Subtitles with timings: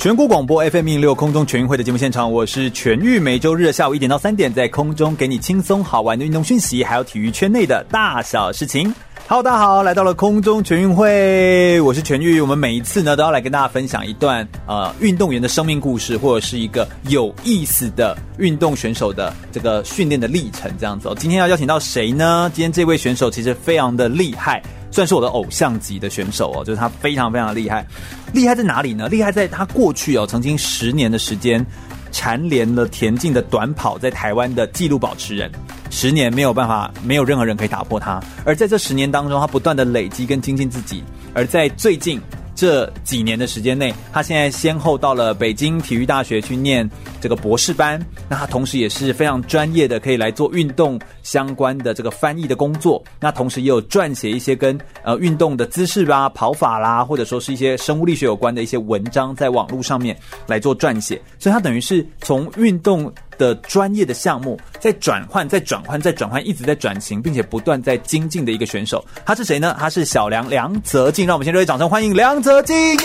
[0.00, 8.94] 全国广播 FM 一零六空中全运会的节目现场，我是全玉，每周日下午一点到三点，在空中给你轻松好玩的运动讯息，还有体育圈内的大小事情。
[9.30, 12.40] Hello，大家好，来到了空中全运会，我是全玉。
[12.40, 21.14] 我们每一次呢，都要来跟大家分享一段呃运动员的生命故事，或者是一个有意思的运动选手的这个训练的历程，这样子哦。
[21.16, 22.50] 今天要邀请到谁呢？
[22.52, 24.60] 今天这位选手其实非常的厉害。
[24.92, 27.86] 算是我的偶像级的选手哦，就是他非常非常的厉害，
[28.32, 29.08] 厉害在哪里呢？
[29.08, 31.64] 厉害在他过去哦，曾经十年的时间
[32.10, 35.50] 蝉联了田径的短跑在台湾的纪录保持人，
[35.90, 38.22] 十年没有办法，没有任何人可以打破他。
[38.44, 41.02] 而在这十年当中，他不断的累积跟精进自己，
[41.34, 42.20] 而在最近。
[42.60, 46.86] 这几年的时间内，他现在先后到了北京体育大学去念
[47.18, 47.98] 这个博士班。
[48.28, 53.02] 那他同时也是非常专业的，可以来做运动相关的这个翻译的工作。
[53.18, 60.14] 那同时也有撰写一些跟呃运动的姿势啦、跑法啦，或者说是一些生物力学有关的一些文章，在网络上面
[60.46, 61.18] 来做撰写。
[61.38, 63.10] 所以他等于是从运动。
[63.40, 69.74] 的专业的项目在转换，在转换，在转换，一直在转型，并且不断在精进的一个选手，他是谁呢？
[69.80, 72.98] 他是小梁梁泽静，让我们先热烈掌声欢迎梁泽静耶！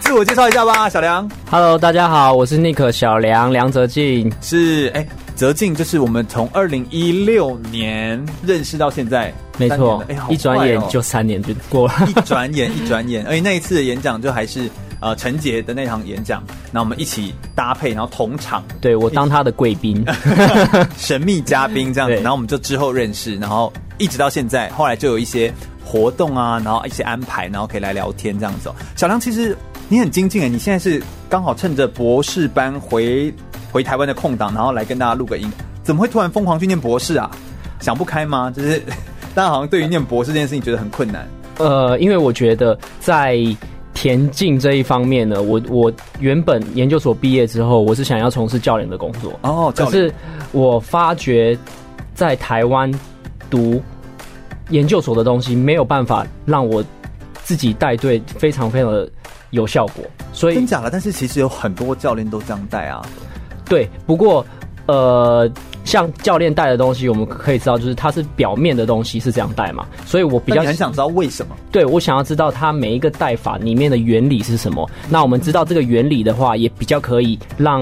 [0.00, 1.26] 自我介绍一下吧，小梁。
[1.50, 14.68] Hello，大家好，我是 Nick 小梁梁泽静，是哎，泽静就是我们从二零一六年认识到现在，没错，哎，一转眼就三年就过了，一转眼一转眼，而且那一次的演讲就还是。
[14.98, 20.02] 呃，陈杰的那场演讲，那我们一起搭配，然后同场，对，我当他的贵宾，
[20.96, 25.52] 神秘嘉宾这样子，然后我们就之后认识，然后一直到现在，后来就有一些
[25.84, 28.72] 活动啊，然后一些安排，然后可以来聊天这样子。
[28.96, 29.54] 小梁，其实
[29.88, 33.32] 你很精进诶，你现在是刚好趁着博士班回
[33.70, 35.46] 回台湾的空档，然后来跟大家录个音，
[35.82, 37.30] 怎么会突然疯狂去念博士啊？
[37.80, 38.50] 想不开吗？
[38.50, 38.82] 就是
[39.34, 41.28] 大家好像对于念博士这件事情觉得很困难。
[41.58, 43.36] 呃，因为我觉得在。
[44.06, 49.72] 田径这一方面呢，我我原本研究所毕业之后，我是想要从事教练的工作哦。
[49.74, 50.14] 可是
[50.52, 51.58] 我发觉，
[52.14, 52.88] 在台湾
[53.50, 53.82] 读
[54.70, 56.84] 研究所的东西没有办法让我
[57.42, 59.10] 自己带队非常非常的
[59.50, 60.88] 有效果，所以真假的。
[60.88, 63.04] 但是其实有很多教练都这样带啊。
[63.64, 64.46] 对，不过
[64.86, 65.50] 呃。
[65.86, 71.56] 像教练带的东西，我们可以知道，就是它是表面的东西是这样带嘛，所以我比较很想知道为什么。
[71.70, 74.86] 对，我想要知道它每一个带法里面的原理是什么。
[75.08, 77.80] 那我们知道这个原理的话，也比较可以让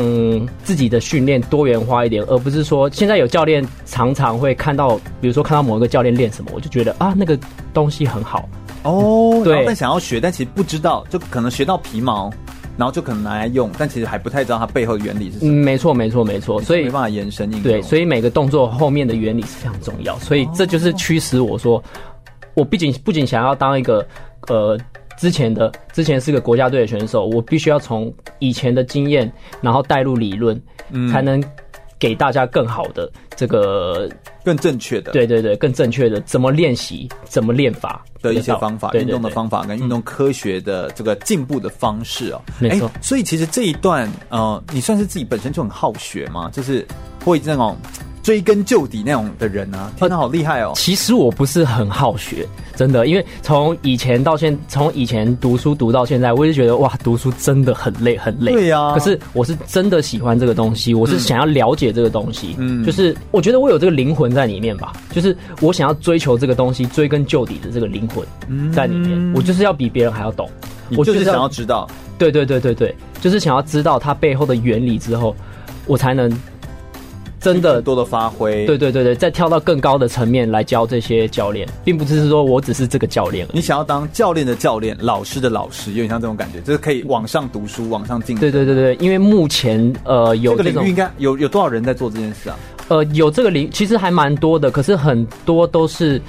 [0.62, 7.38] 自己的训练多元化一点，而不是说现在有教练常常会看到，比如说看到某一个教练练什么，我就觉得啊，那个
[7.72, 8.47] 东西很好
[8.82, 12.31] 哦，对，但想要学，但其实不知道，就可能学到皮毛。
[12.77, 15.53] 然后就可能拿来用，但其实还不太知道它背后的原理是什么。
[15.53, 17.62] 嗯，没错，没错，没错，所以没办法延伸应用。
[17.62, 21.83] 对，所以每个动作后面的原理是非常重要，所以这就是驱使我说，
[22.55, 24.07] 我不仅不仅想要当一个
[24.49, 24.79] 呃
[25.17, 30.61] 之前的之前是个国家队的选手，我必须要从以前的经验，然后带入理论，
[30.91, 31.43] 嗯，才能
[31.99, 34.09] 给大家更好的这个。
[34.45, 42.43] 更正确的，对对对，更正确的怎么练习，怎么练法的一些方法，运动的方法跟运动科学的这个进步的方式哦。
[42.59, 46.50] 没错，所以其实这一段，呃，你算是自己本身就很好学吗？
[46.53, 46.87] 就是
[47.25, 47.75] 会那种。
[48.25, 50.73] 追根究底那种的人啊，真的好厉害哦！
[50.75, 58.53] 其实我不是很好学，真的，因为从以前到现，从以前读书读到现在，我就觉得哇，读书真的很累，很累。
[58.53, 58.95] 对呀、啊。
[58.95, 62.57] 可是我是真的喜欢这个东西，我是想要了解这个东西。
[62.57, 62.83] 嗯。
[62.83, 68.27] 就是我觉得我有这个灵魂在里面吧，就是我想要追求这个东西，追根究底的这个灵魂
[68.73, 69.11] 在里面。
[69.12, 70.49] 嗯、我就是要比别人还要懂。
[70.97, 71.87] 我就是想要知道。
[72.17, 75.37] 对对对对对，就是想要知道它背后的原理之后，
[75.87, 76.35] 我才能。
[77.44, 83.46] 真的多的发挥，对对对对，再跳到更高的层面来教这些教练，并不是说我只是这个教练。
[83.52, 88.38] 你想要当教练的教练，老师的老师，有点像这种感觉，就是可以往上读书，往上进。
[88.38, 92.56] 对对对对，因为目前呃有这，这个领域应该有有多少人在做这件事啊？
[92.88, 96.20] 呃，有这个领其实还蛮多的，可是很多都是，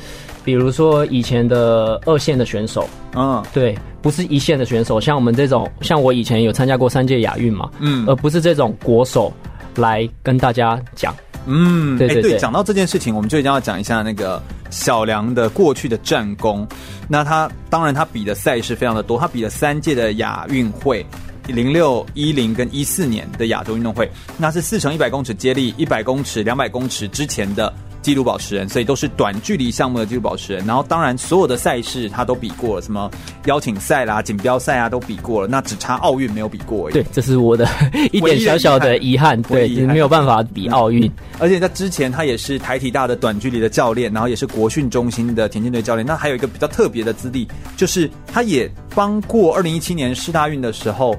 [0.44, 9.32] 比如说以前的二线的选手，嗯，对，不是一线的选手，像我们这种，像我以前有参加过三届亚运嘛，嗯，而不是这种国手。
[9.76, 16.68] 来跟大家讲，嗯，对对对，讲、欸、到这件事情，我们就一定要讲一下那个小梁的过去的战功。
[17.08, 21.06] 那他当然他比的赛事非常的多，他比了三届的亚运会，
[21.48, 27.74] 零六、一零跟一四年的亚洲运动会，那是四乘一百公尺接力、一百公尺、两百公尺之前的。
[28.06, 30.64] 纪录保持人，所以都是短距离项目的纪录保持人。
[30.64, 33.10] 然后，当然所有的赛事他都比过了，什么
[33.46, 35.48] 邀请赛啦、锦标赛啊都比过了。
[35.48, 36.94] 那只差奥运没有比过而已。
[36.94, 37.68] 对，这是我的
[38.12, 39.42] 一点小小的遗憾。
[39.42, 41.12] 对，没有办法比奥运。
[41.40, 46.06] 而且在之前，他也是台体大的短距离的教练，然后也是国训中心的田径队教练。
[46.06, 51.18] 那还有一个比较特别的资历，就是他也帮过二零一七年世大运的时候。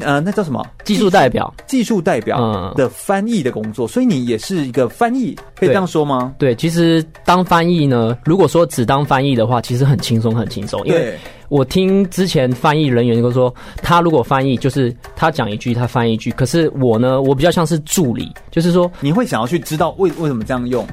[0.00, 0.64] 呃，那叫什么？
[0.84, 6.34] 技术代表，技术代表的翻译的工作，嗯，所以你也是一个翻译，可以这样说吗？
[6.38, 10.80] 对，对，其实当翻译呢，如果说只当翻译的话，其实很轻松，很轻松。
[10.86, 11.14] 因为
[11.48, 13.52] 我听之前翻译人员都说，
[13.82, 16.30] 他如果翻译，就是他讲一句，他翻译一句。
[16.32, 20.86] 可是我呢，我比较像是助理，就是说你会想要去知道为为什么这样用。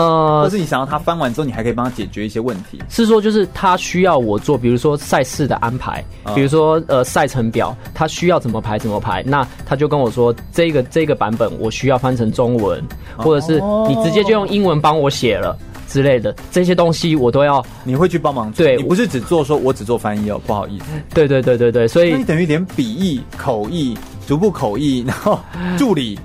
[0.00, 2.80] 呃，或是你想要他翻完之后，你还可以帮他解决一些问题。
[2.88, 6.04] 是说，就是他需要我做，比如说赛事的安排，
[6.34, 9.22] 比如说呃赛程表，他需要怎么排怎么排。
[9.24, 12.82] 那他就跟我说，这个这个版本我需要翻成中文，
[13.16, 15.56] 或者是你直接就用英文帮我写了
[15.88, 17.64] 之类的，这些东西我都要。
[17.84, 18.64] 你会去帮忙做？
[18.64, 20.86] 对，你不是只做说我只做翻译哦，不好意思。
[21.12, 25.38] 对对对对对，所以你等于连笔译、口译、逐步口译，然后
[25.76, 26.18] 助理。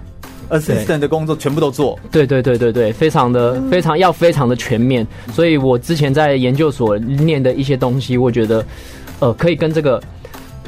[0.50, 8.66] Assistant 的工作全部都做，对对对对对，非常的非常要非常的全面，所以我之前在研究所念的一些东西，我觉得，
[9.20, 10.02] 呃，可以跟这个，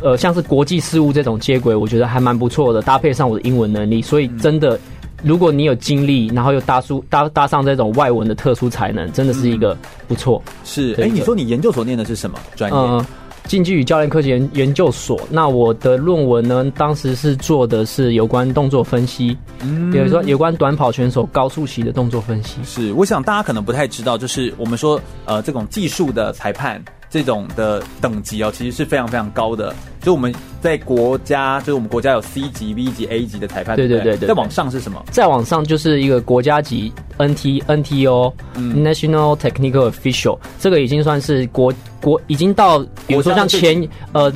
[0.02, 4.80] 呃，像是国际事务这种接轨，我觉得还蛮不错的，搭配上我的英文能力，所以真的，
[5.24, 9.78] 如果你有经历，然后又搭书搭搭上这种外文的特殊才能，真的是一个
[10.08, 10.42] 不错。
[10.64, 12.38] 是，哎，你说你研究所念的是什么？
[12.56, 12.78] 专业？
[12.78, 13.06] 呃
[13.48, 19.36] 竞技与教练科学研研究所，那我的论文呢，当时是做的是有关动作分析，
[19.92, 22.58] 比如说有关短跑选手高速骑的动作分析。
[22.64, 26.84] 是，我想大家可能不太知道，就是我们说呃这种技术的裁判。
[27.18, 29.74] 这种的等级哦，其实是非常非常高的。
[30.02, 30.32] 就我们
[30.62, 34.28] 在国家，就是我们国家有 C 级、B 级、A 级的裁判，对对对对。
[34.28, 35.04] 再往上是什么？
[35.10, 42.78] 再往上就是一个国家级 NT NTO、嗯、National Technical Official，这个已经算是国国已经到，
[43.08, 44.32] 比如说像前呃。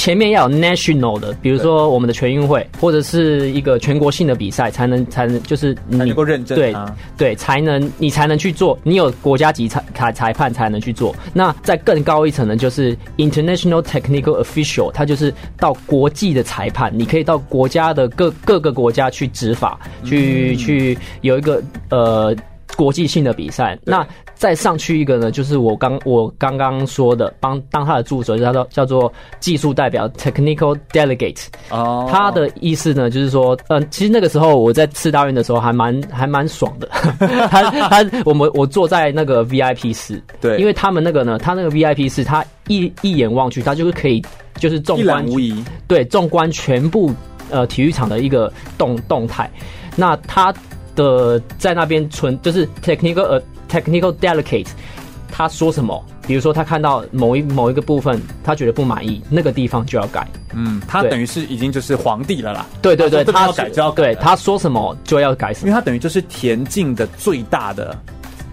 [0.00, 6.74] 前面要有 national 的，比如说我们的全运会或者是一个全国性的比赛，才能才能就是你能够认证，对
[7.18, 11.14] 对，才能你才能去做，你有国家级裁裁裁判才能去做。
[11.34, 22.34] 那在更高一层呢，就是 international technical official，它就是到国际的裁判，你可以到国家的各各个国家去执法，去、嗯、去有一个呃。
[22.76, 24.06] 国际性的比赛，那
[24.40, 31.44] 再上去一个呢，就是我刚我刚刚说的，帮当他的助手，叫做叫做技术代表 （technical delegate）。
[31.68, 36.88] 哦，他的意思呢，就是说，嗯、呃，其实那个时候我在四大运的时候还蛮还蛮爽的。
[37.50, 47.12] 他他我们我坐在那个 VIP 室，对，因为他们那个呢，他那个 VIP 室，他一一眼望去，他就是可以就是纵观无遗，对，纵观全部
[47.50, 49.50] 呃体育场的一个动动态。
[49.96, 50.50] 那他。
[50.96, 53.40] 的在那边存就是 technical 呃
[53.70, 54.68] technical delegate，
[55.30, 56.04] 他说什么？
[56.26, 60.28] 比如说他看到某一某一个部分，他觉得不满意，那个地方就要改。
[60.52, 62.66] 嗯，他等于是已经就是皇帝了啦。
[62.80, 64.02] 对对对，他要改就要改。
[64.02, 67.96] 对，他说什么就要改什么，因为他等于就是田径的最大的，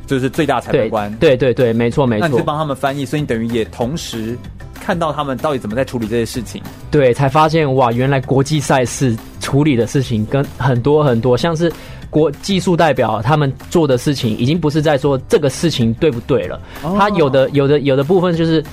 [0.07, 1.13] 就是最大裁判官。
[1.17, 2.27] 对对对，没错没错。
[2.27, 4.35] 那你是帮他们翻译，所以你等于也同时
[4.73, 6.61] 看到他们到底怎么在处理这些事情。
[6.89, 11.71] 对，才发现哇，原来国际赛事处理的事情跟很多很多，像是。
[12.09, 16.59] 国技术代表他们做的事情，已经不是在说这个事情对不对了。
[16.97, 18.63] 他有的有的有的部分就是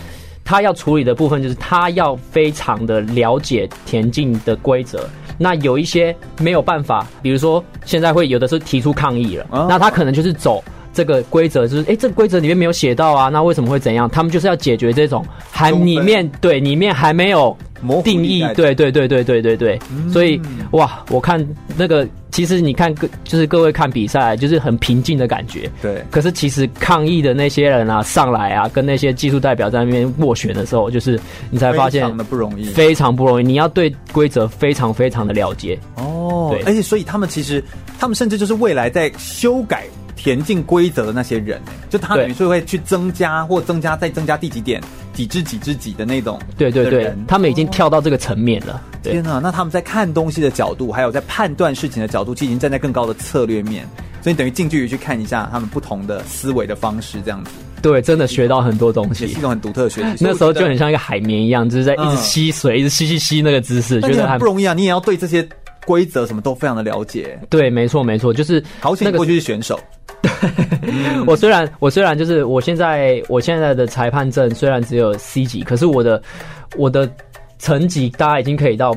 [0.45, 5.09] 他要处理的部分，就是他要非常的了解田径的规则。
[5.37, 10.63] 那有一些没有办法，比如说现在会有的是提出抗议了，那他可能就是走
[10.93, 14.09] 这个规则，就是哎，这个规则里面没有写到啊，那为什么会怎样？
[14.09, 17.57] 他们就是要解决这种还里面对里面还没有
[18.05, 19.81] 定义，对对对对对对对。
[20.13, 21.45] 所以哇，我看
[21.77, 22.07] 那个。
[22.35, 25.71] 其实你看各就是各位看比赛，就是很平静的感觉。
[25.81, 26.05] 对。
[26.11, 31.17] 可是其实抗议的那些人啊，上来啊，跟那些技术代表在那边斡旋的时候，就是
[31.49, 33.45] 你才发现非常的不容易，非常不容易。
[33.45, 35.79] 你要对规则非常非常的了解。
[35.95, 36.49] 哦。
[36.51, 36.61] 对。
[36.65, 37.63] 而且所以他们其实，
[38.01, 39.85] 他们甚至就是未来在修改
[40.17, 44.83] 田径规则的那些人，就他等于是会去增加或增加再增加第几点。
[45.15, 48.83] 几只几只几的那种，对对对，他们已经跳到这个层面了。
[49.03, 53.89] 天哪，那他们在看东西的角度，还有在判断事情的角度，其实已经站在更高的策略面，
[54.21, 57.51] 所以等于近距离去看一下他们不同的思维的方式，这样子。
[57.81, 60.25] 对，真的学到很多东西，也是一种很独特的学习。
[60.25, 64.73] 那时候就很像一个海绵一样，就是在一直吸水，嗯、一直吸吸吸那个姿势，觉得很不容易啊！
[64.73, 65.47] 你也要对这些
[65.85, 67.39] 规则什么都非常的了解。
[67.51, 69.79] 对，没错没错，就是好险过去是选手。
[69.79, 70.04] 对，
[71.27, 76.23] 我虽然我虽然就是我现在我现在的裁判证虽然只有 C 级，可是我的
[76.77, 77.09] 我的
[77.59, 78.95] 成绩大家已经可以到。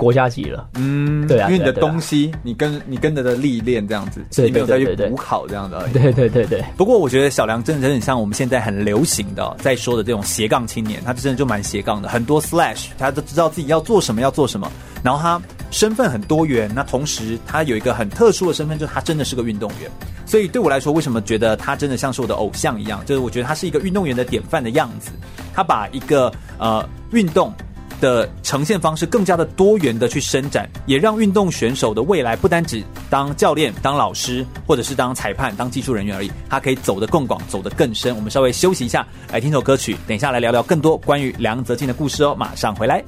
[0.00, 5.86] 国家级了，嗯，对啊，因为你的东西，你跟你跟着的历练这样子，你没有再去补考这样的。
[5.92, 6.64] 对对对对。
[6.74, 15.38] 不过我觉得小梁真的很像我们现在很流行的在说的这种斜杠青年，他真的就蛮斜杠的，很多 slash，他都知道自己要做什么要做什么，然后他
[15.70, 19.90] 身份很多元，那同时他有一个很特殊的身份，就是他真的是个运动员。
[20.24, 23.04] 所以对我来说，为什么觉得他真的像是我的偶像一样？
[23.04, 25.10] 就是我觉得他是一个运动员的典范的样子，
[25.52, 27.52] 他把一个呃运动。
[28.00, 38.16] 的呈现方式更加的多元的去伸展，也让运动选手的未来不单只当教练、当老师，或者是当裁判、当技术人员而已，他可以走得更广，走得更深。
[38.16, 42.34] 我们稍微休息一下，来听首歌曲，等一下来聊聊更多关于梁泽静的故事哦。
[42.36, 43.04] 马上回来。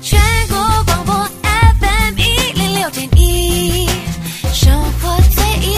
[0.00, 3.86] 全国广播 FM 一零六点一，
[4.52, 5.71] 生活最。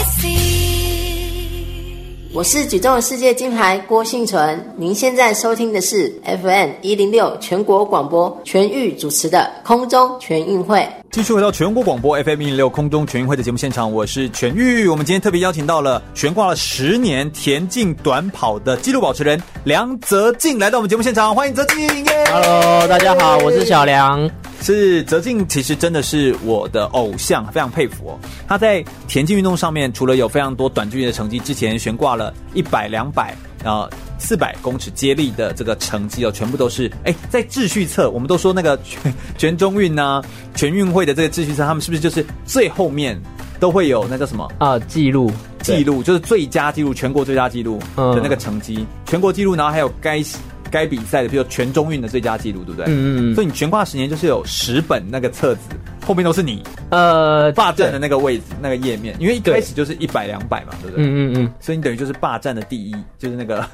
[2.35, 10.85] 我是举重世界金牌郭信存，您现在收听的是 FM 一零六全国广播全域主持的空中全运会。
[11.15, 14.85] 继续回到全国广播 FM 一零六空中全运会的节目现场，我是全玉。
[14.85, 21.87] 我们今天特别邀请到了悬挂了十年田径短跑的纪录保持人梁泽静来到我们节目现场，欢迎泽静。
[22.03, 22.33] Yeah!
[22.33, 24.29] Hello，大家好，我是小梁。
[24.61, 28.19] 是泽静，其实真的是我的偶像，非常佩服哦。
[28.45, 33.33] 他在田径运动上面，除了有非常多短距离的成绩，之前悬挂了一百、两百，
[33.65, 33.89] 然后。
[34.17, 40.23] 四百公尺接力的这个成绩哦，全部都是哎，在秩序册，我们都说那个 全全中运呐，
[40.55, 43.21] 全运会的这个秩序册，他们是不是就是最后面
[43.59, 44.79] 都会有那叫什么啊？
[44.79, 45.29] 记录
[45.61, 50.23] 记录就是最佳记录，全国最佳记录的那个成绩，嗯、全国记录，然后还有该
[50.71, 52.85] 该比赛的，比如全中运的最佳记录，对不对？
[52.87, 53.35] 嗯嗯。
[53.35, 55.61] 所以你悬挂十年就是有十本那个册子，
[56.05, 61.05] 后面都是你呃霸占的那个位置那个页面，因为一开始就是一百两百嘛，对不对？
[61.05, 61.53] 嗯嗯嗯。
[61.59, 63.67] 所以你等于就是霸占的第一，就是那个。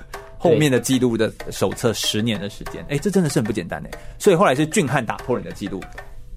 [0.44, 3.92] 后面的记录的手册十年的时间，哎，这真的是很不简单哎。
[4.18, 5.80] 所以后来是俊汉打破你的记录。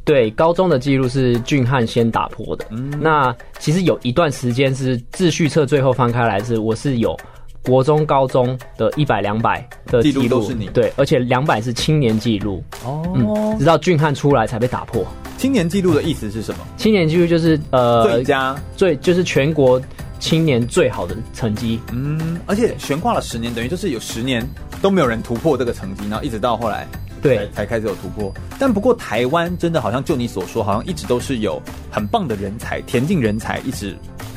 [0.04, 2.66] 对，高中的记录是俊汉先打破的。
[2.68, 7.18] 嗯，那其实有一段时间是秩序册最后翻开来是我是有
[7.64, 10.66] 国中、高中的一百、两百的记录都是你。
[10.68, 12.62] 对，而且两百是青年记录。
[12.84, 15.04] 哦、嗯，直到俊汉出来才被打破。
[15.36, 16.58] 青年记录的意思是什么？
[16.76, 19.80] 青年记录就是呃最佳最就是全国。
[20.20, 24.48] 青年最好的成绩，嗯，而且悬挂了十年，等于就是有十年
[24.80, 26.88] 都没有人突破这个成绩，然后一直到后来，
[27.20, 28.32] 对，才开始有突破。
[28.58, 33.94] 但不过台湾真的好像就你所说，好像一直都是有很棒的人才，田径人才一直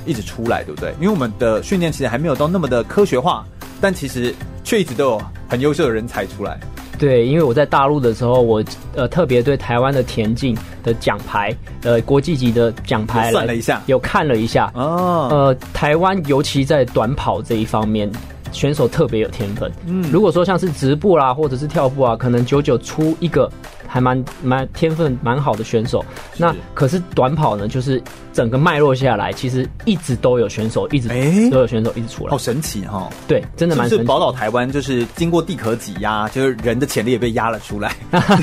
[0.07, 0.91] 一直出来，对不对？
[0.99, 3.45] 因为我们的训练其实还没有到那么的科学化，
[3.79, 4.33] 但其实
[4.63, 6.59] 却一直都有很优秀的人才出来。
[6.97, 8.63] 对，因为我在大陆的时候，我
[8.95, 18.11] 呃特别对台湾的田径的奖牌，呃国际级的奖牌算了一下，有看了一下哦，呃台湾尤其在短跑这一方面，
[18.51, 19.71] 选手特别有天分。
[19.85, 23.49] 嗯，如果说像是直步啦，或者是跳步啊，可能久久出一个。
[23.89, 26.03] 还蛮蛮天分蛮好的选手，
[26.35, 31.07] 那可是短跑呢，就是整个脉络下来，其实一直都有选手，一直
[31.49, 33.09] 都有选手一直出来，好神奇哈！
[33.29, 37.95] 对，真的蛮神宝岛台湾，就是经过地壳挤压，就是人的潜力也被压了出来。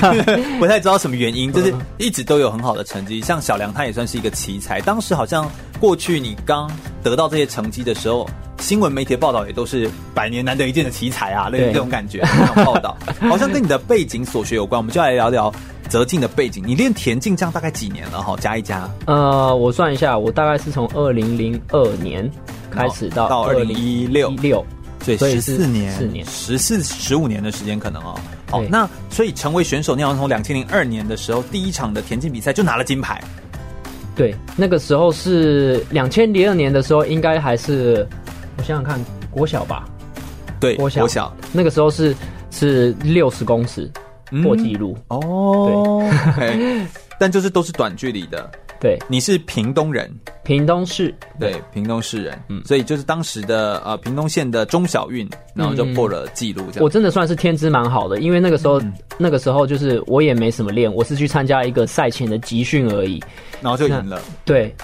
[0.59, 3.21] 不太知道什么原因，就是一直都有很好的成绩。
[3.21, 4.81] 像小梁，他也算是一个奇才。
[4.81, 5.47] 当时好像
[5.79, 6.67] 过去你刚
[7.03, 8.27] 得到这些成绩的时候。
[8.59, 12.19] 新闻媒体的报道也都是百年难得一见的奇才啊，类似这种感觉。
[12.21, 12.97] 这种报道
[13.29, 15.53] 好像跟你的背景所学有关，我们就来聊聊
[15.87, 16.63] 泽静的背景。
[16.65, 18.21] 你练田径这样大概几年了？
[18.21, 18.89] 哈，加一加。
[19.05, 22.27] 呃，我算一下，我大概是从二零零二年
[22.71, 24.65] 开始到到二零一六一六，
[24.99, 28.19] 所以十四年，四年，十四十五年的时间可能哦。
[28.49, 33.21] 好，那所以成为选手，你好像从两千零二年的时候第一场的田径比赛就拿了金牌。
[34.15, 38.07] 对，那个时候是两千零二年的时候，应该还是。
[38.57, 39.85] 我想想看，国小吧，
[40.59, 41.35] 对，国小，国小。
[41.51, 42.15] 那个时候是
[42.51, 43.91] 是六十公尺
[44.43, 44.97] 破纪录。
[45.09, 46.01] 哦，
[46.37, 46.85] 对，okay,
[47.19, 48.49] 但就是都是短距离的。
[48.77, 56.63] 对，你是屏东人，屏东市，对，屏东市人，嗯，所以就是当时的呃屏东县的中小运，然后就破了纪录。
[56.71, 63.23] 这样，我真的算是天资蛮好的，因为那个时候、嗯、那个时候就是我也没什么练，我是去参加一个赛前的集训而已，
[63.61, 64.21] 然后就赢了。
[64.43, 64.75] 对，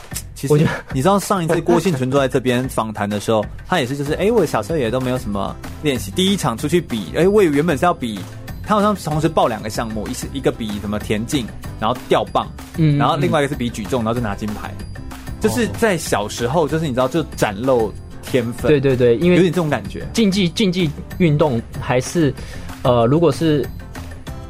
[0.47, 8.19] 其实你知道上一次郭婞淳坐在这边访谈的时候，他也是就是哎、欸，我小时候也都没有什么练习，第一场出去比，哎、欸，我原本是要比。
[8.63, 11.45] 他好像同时报两个项目，一是一个比什么田径，
[11.79, 14.71] 然后吊棒，嗯，然后另外一个是比举重，然后就拿金牌。
[15.41, 18.69] 就是在小时候，就是你知道，就展露天分。
[18.71, 20.05] 对对对，因为有点这种感觉。
[20.13, 22.33] 竞技竞技运动还是，
[22.83, 23.65] 呃，如果是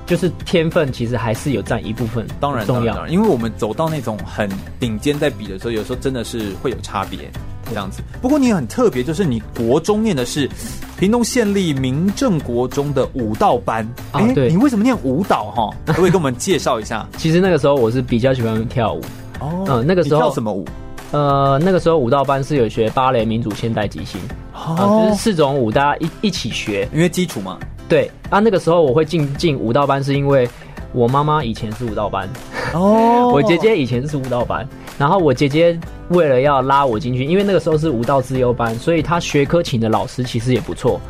[0.05, 7.20] 就是天分其实还是有占一部分，当然重要因为我们走到那种很顶尖在比的时候，有时候真的是会有差别
[7.67, 8.01] 这样子。
[8.22, 10.50] 不过你很特别，就是你国中念的是
[11.00, 15.70] 屏东县立民政国中的舞蹈班啊，对，你为什么念舞蹈哈？
[15.86, 17.08] 可不可以跟我们介绍一下？
[17.17, 19.01] 其实那个时候我是比较喜欢跳舞
[19.39, 20.65] 哦，嗯，那个时候跳什么舞？
[21.12, 24.20] 呃，那个时候舞蹈班是有学芭蕾、民主、现代、即兴，
[24.53, 27.58] 哦、呃，就是四种舞，大家一一起学，因为基础嘛。
[27.92, 30.48] 对啊，那个时候我会进进舞蹈班，是因为
[30.94, 32.26] 我妈妈以前是舞蹈班，
[32.74, 34.66] 哦， 我姐姐以前是舞蹈班，
[34.98, 41.02] 然后我姐姐为了要拉我进去，因为那个时候是舞蹈资优班，所以她学科请的老师其实也不错。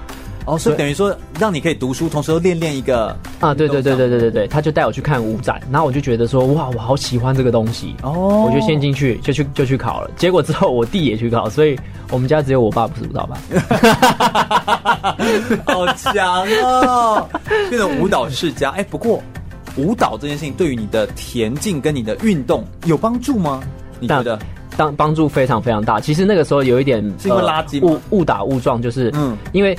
[0.51, 11.79] 哦，所以等于说让你可以读书，同时又练练一个啊，对对对对对对对，他就带我去看舞展，然后我就觉得说哇，我好喜欢这个东西哦，我就先进去就去就去考了，结果之后我弟也去考，所以
[12.11, 13.39] 我们家只有我爸不是舞蹈班，
[15.63, 17.29] 好强哦，
[17.69, 18.71] 变成舞蹈世家。
[18.71, 19.23] 哎，不过
[19.77, 23.63] 舞蹈这件事情对于你的田径跟你的运动有帮助吗？
[24.01, 24.37] 你觉得？
[24.75, 25.99] 当帮助非常非常大。
[25.99, 29.77] 其实那个时候有一点是因为垃圾误误打误撞，就是嗯，因为。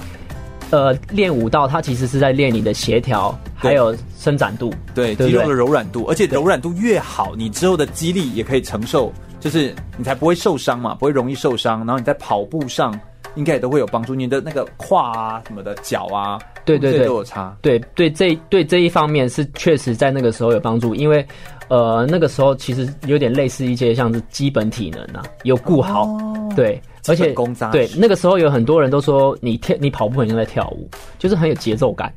[0.73, 11.81] 呃，练舞蹈它其实是在练你的协调，还有伸展度，对，肌肉的柔软度，而且柔软度越好，你之后的肌力也可以承受，就是你才不会受伤嘛，不会容易受伤。
[11.81, 12.99] 然后你在跑步上
[13.35, 17.55] 应该也都会有帮助，你的那个胯啊什么的脚啊，对对对，都有差。
[17.61, 21.27] 对对，这对这一方面是确实在那个时候有帮助，因为
[21.77, 26.81] 呃那个时候其实有点类似一些像是基本体能啊，有顾好，哦、对。
[27.09, 27.35] 而且，
[27.73, 30.89] 对那个时候有很多人都说你跳你跑步很像在跳舞，
[31.19, 32.13] 就是很有节奏感。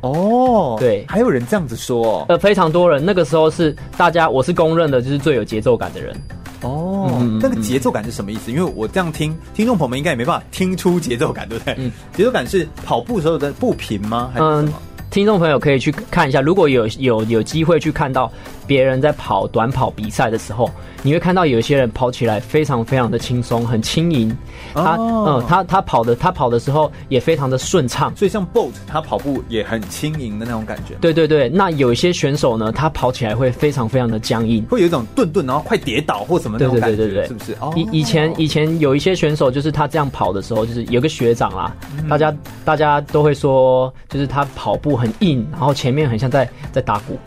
[0.00, 3.00] 哦，对，还有人这样子说哦，呃，非常多人。
[3.06, 6.16] 那个时候是大家，我是公认的，就是最有节奏感的人。
[6.62, 8.50] 哦，嗯、那个节奏感是什么意思？
[8.50, 11.76] 因为我这样听，听众朋友们应该也没办法听出节奏感，对不对？
[11.78, 14.32] 嗯，节奏感是跑步时候的步频吗？
[14.34, 14.68] 还是什么？
[14.68, 14.72] 嗯
[15.10, 18.28] 听众朋友可以去看一下，如果有有有机会去看到
[18.66, 20.70] 别人在跑短跑比赛的时候，
[21.02, 24.36] 你会看到有一些人跑起来非常非常的轻松，很轻盈。
[24.72, 28.12] 他、哦、嗯，他他跑的他跑的时候也非常的顺畅。
[28.16, 30.94] 所以像 Bolt 他跑步也很轻盈的那种感觉。
[31.00, 36.96] 对对对，那有一些选手呢，他跑起来会非常非常的僵硬，会有一种顿顿然后快跌倒或什么那种感觉。
[36.96, 37.56] 对对对对对，是不是？
[37.60, 45.74] 哦、以以前以前有一些选手，就是他这样跑的时候，就是有个学长啦，嗯、大家大家都会说，就是他跑步很硬，然后。
[45.74, 47.18] 前面很像在在打鼓，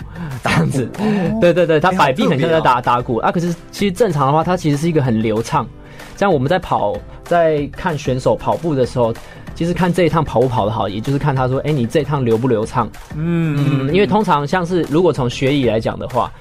[0.42, 3.32] 这样子，哦、对对对，他摆臂很像在打打鼓啊。
[3.32, 5.68] 可是其实正常的话，他其实是一个很流畅。
[6.16, 9.14] 像我们在跑，在看选手跑步的时候，
[9.54, 12.90] 其实看这一趟跑步跑得好，也就是看他说，哎、欸，你这一趟流不流畅？
[13.16, 16.32] 嗯嗯，因为通常像是如果从学理来讲的话，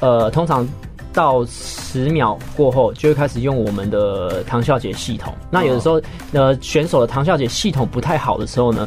[0.00, 0.68] 呃，通常
[1.14, 5.32] 到十秒过后就会开始用我们的唐小姐系统。
[5.50, 6.00] 那有的时候，
[6.32, 8.86] 呃，选手的唐小姐系统不太好的时候呢，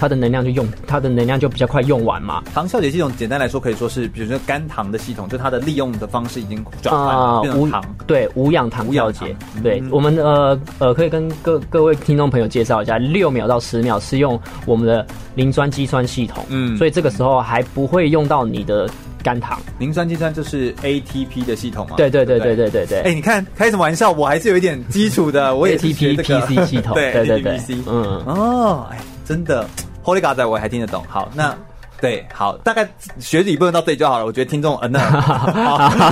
[0.00, 2.42] 它的能量就用，它的能量就比较快用完嘛。
[2.54, 7.84] 糖酵解系统简单来说可以说是，比如说肝糖的系统，就它的利用的方式已经转换了，呃、变成糖。
[8.06, 9.36] 对，无氧糖酵解。
[9.62, 16.42] 对，嗯、我们呃呃可以跟各各位听众朋友介绍一下，六秒到十秒是用我们的磷酸肌酸系统。
[16.48, 18.88] 嗯，所以这个时候还不会用到你的
[19.22, 19.60] 肝糖。
[19.78, 21.96] 磷酸肌酸就是 ATP 的系统嘛？
[21.96, 23.00] 对对对对对对对。
[23.00, 24.10] 哎、欸，你看开什么玩笑？
[24.10, 26.94] 我还是有一点基础的，我也是学这个 ATP PC 系统。
[26.94, 29.68] 对对对对，嗯哦，哎，真的。
[30.10, 31.04] Holy God 仔我还听得懂。
[31.08, 31.56] 好，那
[32.00, 34.24] 对，好，大概学理部分到这里就好了。
[34.26, 35.00] 我觉得听众嗯，那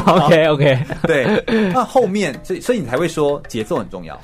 [0.27, 4.19] OK OK，对，那后面所以所以你才会说节奏很重要。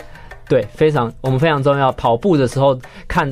[0.47, 1.91] 对，非常我们非常重要。
[1.93, 3.27] 跑步的时候看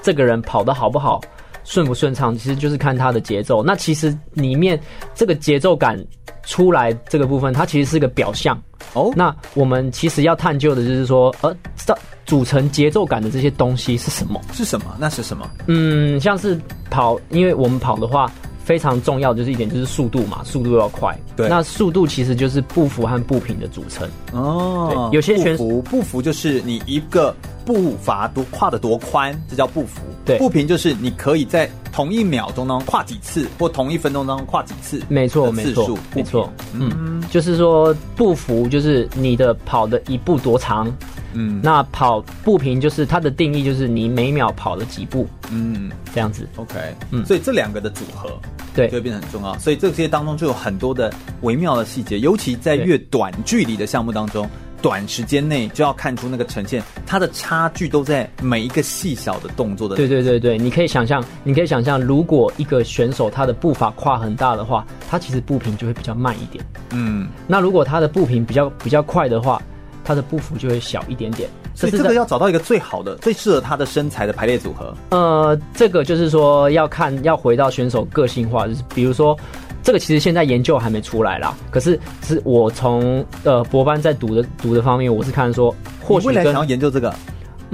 [0.00, 1.20] 这个人跑得好不好，
[1.64, 3.62] 顺不顺畅，其实就是看它的节奏。
[3.62, 4.78] 那其实里面
[5.14, 6.02] 这个节奏感
[6.44, 8.60] 出来这个部分，它其实是个表象。
[8.94, 11.96] 哦，那我们其实要探究的就是说，呃，这
[12.26, 14.40] 组成节奏感的这些东西是什么？
[14.52, 14.96] 是什么？
[14.98, 15.48] 那是什么？
[15.66, 18.30] 嗯，像是跑，因为我们跑的话，
[18.64, 21.16] 非常重要就是一点就是速度嘛，速度要快。
[21.36, 24.08] 对，那速度其实就是步幅和步频的组成。
[24.32, 30.00] 哦，对，有些选步幅，步幅就是你一个步伐多跨得多宽，这叫步幅。
[30.24, 35.02] 对，步频就是你可以在同一秒钟当中跨几次，或同一分钟当中跨几次。
[35.08, 36.52] 没错，没错，没错。
[36.72, 40.92] 嗯，就是说步幅就是你的跑的一步多长。
[41.34, 46.46] 嗯，那跑步频就是它的定义，就是你每秒跑了几步，嗯，这样子。
[46.56, 46.74] OK，
[47.10, 48.38] 嗯，所以这两个的组合，
[48.74, 49.58] 对，就会变得很重要。
[49.58, 54.46] 所以这些当中就有很多的微妙的细节，尤其在越短距离的项目当中，
[54.82, 59.96] 短时间内就要看出那个呈现，它的差距都在每一个细小的动作的。
[59.96, 66.62] 对对对对，你可以想象，你可以想象，如果一个选手他的步伐跨很大的话，他其实步频就会比较慢一点。
[66.90, 69.62] 嗯，那如果他的步频比较比较快的话。
[70.04, 74.92] 他的步幅就会小一点点，所以这个要找到一个最好的、最适合他的身材的排列组合。
[75.10, 79.38] 呃，这个就是说要看，要回到选手个性化，就是比如说，
[79.82, 81.56] 这个其实现在研究还没出来啦。
[81.70, 87.14] 可是是我从呃博班在读的读的方面，我是看说，或许未来想要研究这个。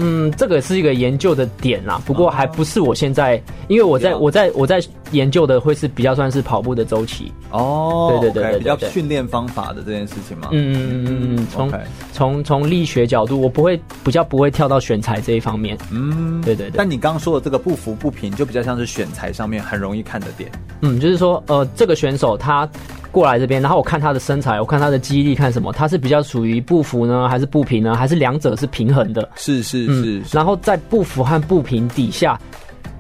[0.01, 10.49] 嗯，这个是一个研究的点啦，不过还不是我现在，因为我在我在我在研究的会是比较算是跑步的周期哦，对对对对，比较训练方法的这件事情嘛。
[10.53, 11.73] 嗯嗯嗯嗯，从
[12.13, 15.77] 从从力学角度，我不会比较不会跳到选材这一方面。
[15.91, 16.77] 嗯，对对对。
[16.77, 20.51] 但你刚刚说的这个不服不平，就比较像是选材上面很容易看的点。
[20.83, 22.69] 嗯，就是说呃，这个选手他。
[23.11, 25.73] 过来这边，然后我看他的身材，我看他的肌力，看什么？
[25.73, 27.97] 他是比较属于不服呢，还是不平呢？
[27.97, 29.27] 还是两者是平衡的？
[29.35, 30.23] 是是是。
[30.31, 32.39] 然后在不服和不平底下，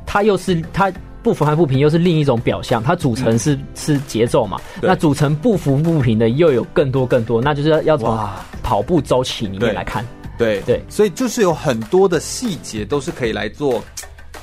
[0.06, 0.90] 他又是他
[1.22, 4.60] 不服和不平又是另一种表象，它组成是、嗯、是节奏嘛？
[4.80, 8.16] 那组成不服不平的又有更多更多，那就是要要从
[8.62, 10.06] 跑步周期里面来看。
[10.36, 13.82] 对对，对，所以就是有很多的细节都是可以来做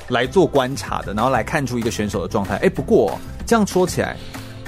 [0.08, 2.56] 来做观察的，然后来看出一个选手的状态。
[2.56, 4.16] 哎，不过这样说起来。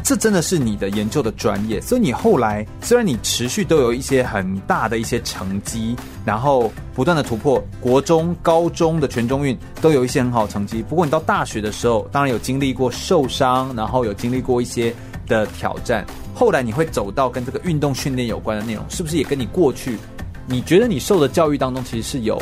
[0.09, 5.95] 这真的是你的研究的专业，所以你后来虽然你持续都有一些很大的一些成绩，
[6.25, 10.83] 然后不断的突破，国中、高中的全中运都有一些很好的成绩。
[10.89, 14.95] 不过你到大学的时候，当然有经历过受伤，然后有经历过一些
[15.27, 16.07] 的挑战。
[16.35, 19.99] 后来你会走到跟这个运动训练有关的内容，是不是也跟你过去
[20.47, 22.41] 你觉得你受的教育当中其实是有？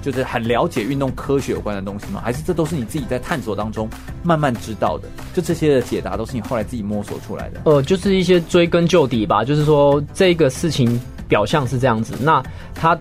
[0.00, 2.20] 就是很了解运动科学有关的东西吗？
[2.24, 3.88] 还是这都是你自己在探索当中
[4.22, 5.08] 慢慢知道的？
[5.34, 7.60] 就这些的解答都是你后来自己摸索出来的？
[7.64, 9.44] 呃，就是一些追根究底吧。
[9.44, 12.42] 就是说这个事情表象是这样子，那
[12.74, 12.98] 他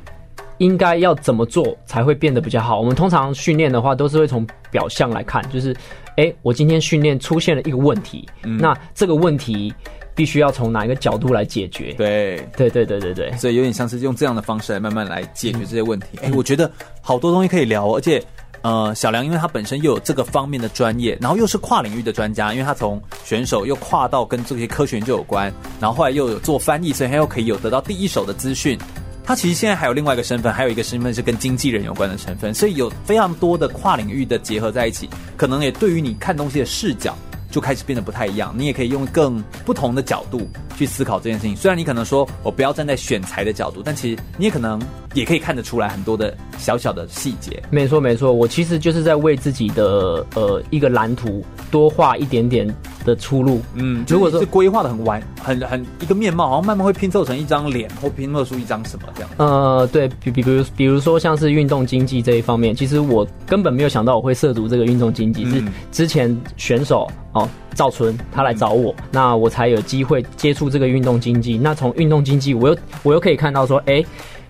[0.58, 2.80] 应该要怎么做才会变得比较好？
[2.80, 5.76] 我们通常训练的话，都是会从表象来看，就是，
[6.18, 9.74] 哎，我今天训练出现了一个问题，嗯，那这个问题。
[10.18, 11.94] 必须要从哪一个角度来解决？
[11.94, 16.08] 对，对，对，对，对，对，所以有点像是用这样的方式来慢慢来解决这些问题。
[16.24, 16.70] 哎、嗯，我觉得
[17.02, 18.20] 好多东西可以聊，而且，
[18.64, 28.76] 呃，小梁因为他本身又有这个方面的专业，然后又是跨领域的专家，因为他从选手又跨到跟这些科学研究有关，然后后来又有做翻译，所以他又可以有得到第一手的资讯。
[29.24, 37.16] 他其实现在还有另外一个身份，还有一个身份是跟经纪人有关的成分，所以有非常多的跨领域的结合在一起，可能也对于你看东西的视角。
[37.50, 41.56] 就开始变得不太一样，你也可以用更不同的角度去思考这件事情。
[41.56, 44.80] 虽然你可能说我不要站在选材的角度，但其实你也可能
[45.20, 47.62] 也可以看得出来很多的小小的细节。
[47.70, 52.68] 没错，没错，我其实就是在为自己的呃一个蓝图多画一点点
[53.04, 53.60] 的出路。
[53.74, 59.30] 嗯，如果说是规划的很完，很很一个面貌，好像慢慢会拼凑成一张脸，或拼凑出一张什么这样。
[59.38, 67.10] 呃，对比比比如比如说像是运动经济这一方面，其实我根本没有想到我会涉足这个运动经济，嗯，是之前选手。
[67.34, 71.56] 哦，赵春他来找我，嗯、那我才有机会接触这个运动经济。
[71.56, 74.04] 那从运动经济，我又我又可以看到说，哎，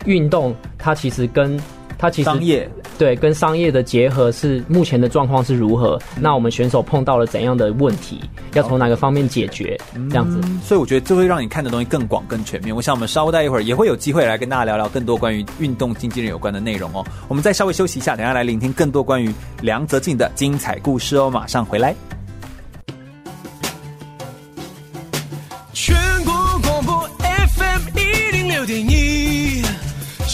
[0.05, 1.60] 运动它其实跟
[1.97, 5.99] 它其实商业对跟商业的结合是目前的状况是如何？
[6.15, 8.21] 嗯、那我们选手碰到了怎样的问题？
[8.53, 9.75] 要从哪个方面解决？
[9.95, 12.75] 嗯、这样子，所以我觉得这会让你看的东西更广、更全面。
[12.75, 17.03] 我想我们稍待一会儿也会有机会来跟大家聊聊更多关于运动经纪人有关的内容哦。
[17.27, 21.29] 我们再稍微休息一下，等下来聆听更多关于梁泽静的精彩故事哦。
[21.29, 21.95] 马上回来。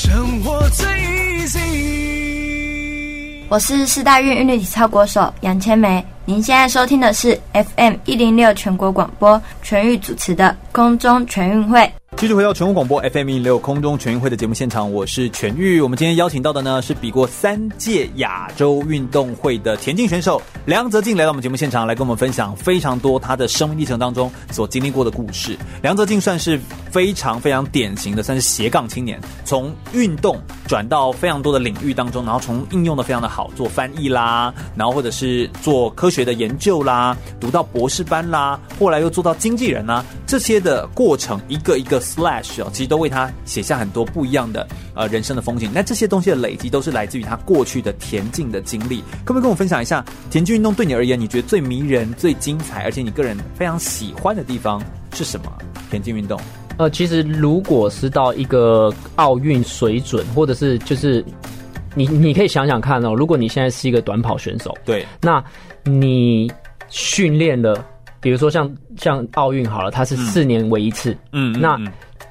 [0.04, 1.46] 生活最易
[3.48, 11.90] 我是四大运韵律体操国手杨千梅，您现在收听的是 FM 一零六全国广播全域主持的空中全运会。
[12.16, 15.82] 继续回到全国广播 FM 一零六空中全运会的节目现场，我是全玉。
[15.82, 25.58] 我们今天邀请到的呢是比过三届亚洲运动会的田径选手梁泽静，来到我们节目现场来跟我们分享非常多他的生命历程当中所经历过的故事。
[25.82, 26.58] 梁泽静算是
[26.90, 42.02] 非常非常典型的，算是斜杠青年，从运动转到非常多的领域当中，然后从应用的非常的好，做翻译啦，然后或者是做科学的研究啦，读到博士班啦，后来又做到经纪人啦，这些的过程一个一个。
[42.04, 45.72] Slash 哦，其实都为他写下很多不一样的呃人生的风景。
[45.74, 49.02] 那这些东西的累积都是来自于他过去的田径的经历。
[49.24, 55.52] 可不可以跟我分享一下田径运动对你而言，你觉得最迷人、最精彩，而且你个人非常喜欢的地方是什么？
[55.90, 56.40] 田径运动？
[56.78, 61.24] 呃，其实如果是到一个奥运水准，或者是就是
[61.96, 65.44] 你你可以想想看哦，如果你现在是一个短跑选手，对，那
[65.84, 66.52] 你
[66.90, 67.86] 训练了。
[68.24, 71.16] 比如说像像奥运好了，它是四年为一次。
[71.34, 71.78] 嗯，那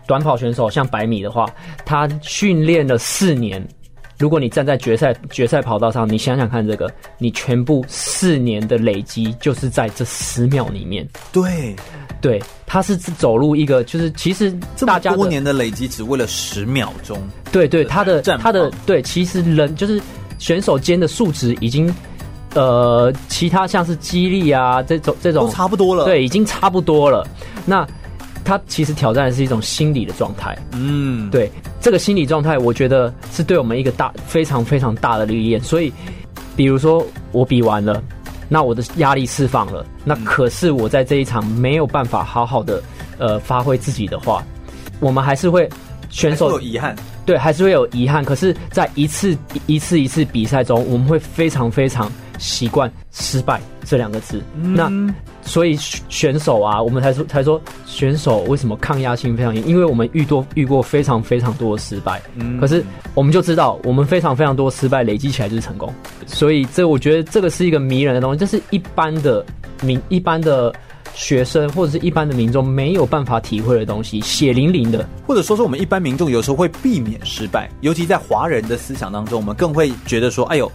[0.06, 1.46] 短跑选手像百米的话，
[1.84, 3.62] 他训练了四年，
[4.18, 11.06] 如果你站在决赛决赛跑道上，你想想看，这个你全部四年的累积就是在这十秒里面。
[11.30, 11.76] 对，
[12.22, 14.50] 对，他是走入一个，就是其实
[14.86, 17.18] 大家多年的累积只为了十秒钟。
[17.52, 20.00] 对对，他的他的对，其实人就是
[20.38, 21.94] 选手间的数值已经。
[22.54, 27.26] 呃，其他像是激励啊，这种这种都差不多了，对，已经差不多了。
[27.64, 27.86] 那
[28.44, 35.60] 他其实挑战的是一种心理的状态，嗯，对，这个心理状态，我觉得是对我们一个大非常非常大的历练。
[35.62, 35.92] 所以，
[36.56, 38.02] 比如说我比完了，
[38.48, 42.82] 那我的压力释放了，那可是我在这一场没有办法好好的
[43.18, 44.44] 呃发挥自己的话，
[44.98, 45.68] 我们还是会
[46.10, 46.94] 选手有遗憾。
[47.24, 48.24] 对，还是会有遗憾。
[48.24, 54.42] 可是，在一次一次一次比赛中，我们会非常非常习惯失败这两个字。
[54.54, 59.64] 嗯、那所以选手啊，我们才说才说选手为什么抗压性非常硬？
[59.64, 62.20] 因为我们遇多遇过非常非常多的失败。
[62.36, 65.92] 嗯、可是我们就知道，我们非常非常多失败累积起来就是成功。
[66.26, 69.44] 所以这我觉得这个是一个迷人的东西，这是一般的
[69.82, 70.74] 民一般的。
[71.14, 80.72] 学生或者是一般的民众没有办法体会的东西，血淋淋的，或者说是我们一般民众有时候会避免失败，尤其在华人的思想当中，我们更会觉得说，哎呦，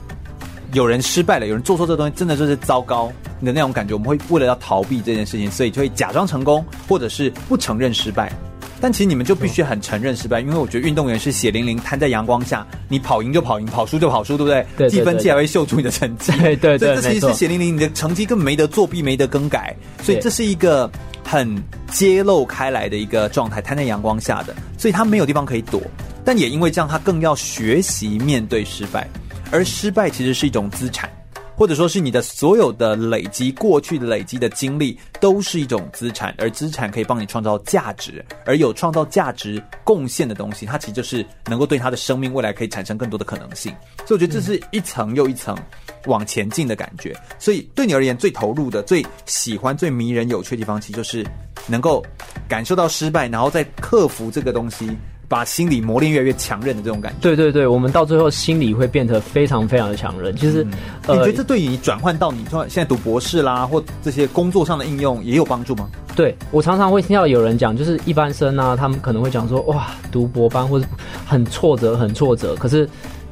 [0.74, 3.12] 有人失败了，有人做错这东西，真的就是糟糕
[3.44, 8.32] 的那种感觉，我们会为了要逃避这件事情，所以就会假装成功，或者是不承认失败。
[8.80, 14.66] 但其实你们就必须很承认失败，因为我觉得运动员是血淋淋摊在阳光下，你跑赢就跑赢，跑输就跑输，对不对？
[14.78, 16.32] 对，计分器还会秀出你的成绩。
[16.34, 20.88] 对对对，这其实是血淋淋，你的成绩根本没得作弊，没得更改，所以这是一个
[21.24, 21.56] 很
[21.92, 25.82] 揭露开来的一个状态，摊在阳光下的，所以他没有地方可以躲。
[26.24, 29.10] 但也因为这样，他更要学习面对失败，
[29.52, 31.10] 而失败其实是一种资产。
[31.56, 43.74] 或者说是你的所有的累积，过去累积的经历都是一种资产，而资产可以帮你创造价值，而有创造价值贡献的东西，它其实就是能够对他的生命未来可以产生更多的可能性。
[44.06, 45.58] 所以我觉得这是一层又一层
[46.06, 47.20] 往前进的感觉。
[47.40, 51.26] 所以对你而言，最投入的、最喜欢、最迷人、有趣的地方，其实就是
[51.66, 52.06] 能够
[52.48, 54.96] 感受到失败，然后再克服这个东西。
[55.28, 57.18] 把心理磨练越来越强韧的这种感觉。
[57.20, 60.36] 对对对，我们到最后心理会变得非常非常的强韧。
[60.38, 60.72] 其实，嗯
[61.08, 65.90] 呃、你觉得这对于你转换到你说现在读博士啦，或这些工作上的应用也有帮助吗？
[66.16, 70.86] 对，我常常会听到有人讲，就是一般生啊，他们可能会讲说，哇，读博班或者
[71.26, 72.56] 很挫折，很挫折。
[72.56, 72.90] 可是，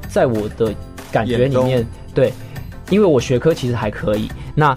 [0.09, 0.73] 在我的
[1.11, 2.31] 感觉里面，对，
[2.89, 4.29] 因为我学科其实还可以。
[4.53, 4.75] 那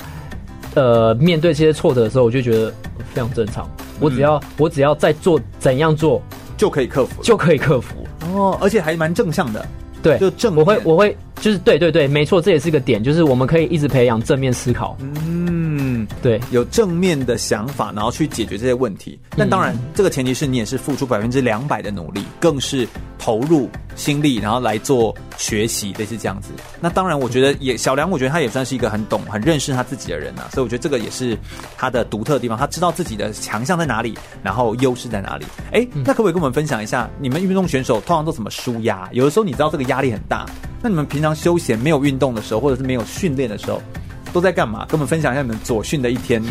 [0.74, 2.72] 呃，面对这些挫折的时候，我就觉得
[3.12, 3.68] 非常正常。
[3.98, 6.22] 我只要、嗯、我只要在做怎样做。
[6.59, 8.07] 就可以克服，就可以克服。
[8.35, 9.66] 哦，而且还蛮正向的，
[10.03, 10.55] 对，就正。
[10.55, 19.18] 我会，我会，就是对对对，没错，这也是个点，就是我们可以一直培养正面思考，嗯，对，有正面的想法，然后去解决这些问题。
[19.37, 22.87] 但当然，嗯、这个前提是你也是付出百分之两百的努力，更是
[23.18, 26.51] 投入心力，然后来做学习，类似这样子。
[26.81, 31.38] 那当然，我觉得也小梁，我觉得他也算是一个很懂、很认识他自己的人呐、啊，所以我觉得这个也是
[31.77, 32.59] 他的独特的地方。
[32.59, 35.44] 他知道自己的强项在哪里，然后优势在哪里。
[35.72, 39.09] 哎，那可不可以跟我们分享一下，你们运动选手通常都怎么舒压？
[39.12, 40.44] 有的时候你知道这个压力很大，
[40.83, 43.80] 那你们平常休闲没有运动的时候，或者是没有训练的时候？
[44.30, 44.84] 都在干嘛？
[44.84, 46.42] 跟我们分享一下你们左训的一天，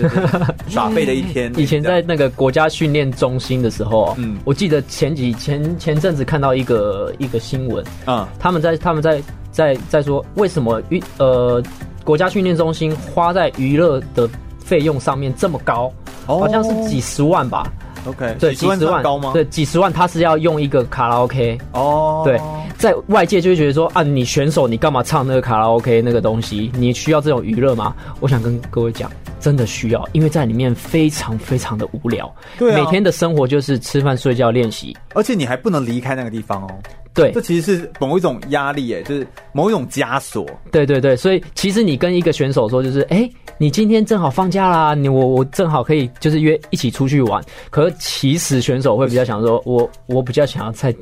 [0.67, 1.53] 耍废的一天。
[1.55, 11.61] 以前在那个国家训练中心的时候，嗯，我记得前几前前阵子看到一个一个新闻，啊、嗯，他们在他们在在在说为什么娱呃
[12.03, 15.93] 国家训练中心花在娱乐的费用上面这么高，
[16.25, 17.71] 哦、好像是几十万吧。
[18.05, 19.31] OK，对，几十万高吗？
[19.33, 22.21] 对，几十万，他是要用一个卡拉 OK 哦。
[22.23, 22.39] 对，
[22.77, 26.71] 在外界就会觉得说啊，你选手你干嘛唱那个卡拉 OK 那个东西？
[26.75, 27.95] 你需要这种娱乐吗？
[28.19, 32.33] 我想跟各位讲，真的需要，因为在里面非常非常的无聊。
[32.57, 36.69] 对啊，每天的生活就是吃饭、睡觉、练习，而且你还不能离开那个地方哦。
[37.17, 40.45] 对，这其实是某一种压力，哎，就是某一种枷锁。
[40.71, 47.43] 对对对，所以其实你跟一个选手说，就是，哎，你今天正好放假啦，你我我正好可以就是约一起出去玩。
[47.69, 50.95] 可是其实选手会比较想说，我我比较想要在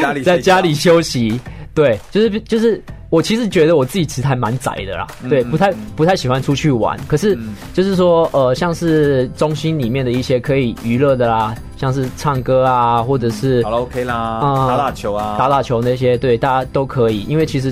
[0.00, 1.38] 家里 在家里休息。
[1.74, 2.82] 对，就是就是。
[3.12, 6.98] 我其实觉得我自己其实还蛮宅的啦，对，不太不太喜欢出去玩。
[7.06, 7.38] 可是
[7.74, 17.20] 就是说，呃，像是中心里面的一些可以娱乐的啦，像是唱歌啊，或者是好了 OK 啦，嗯，打打球啊，打打球那些，对，大家都可以。
[17.24, 17.70] 因为其实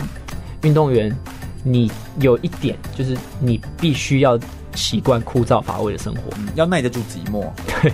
[0.62, 1.10] 运动员，
[1.64, 4.38] 你有一点就是你必须要
[4.74, 6.20] 习惯枯燥乏味的生活，
[6.54, 7.46] 要耐得住寂寞。
[7.80, 7.92] 对，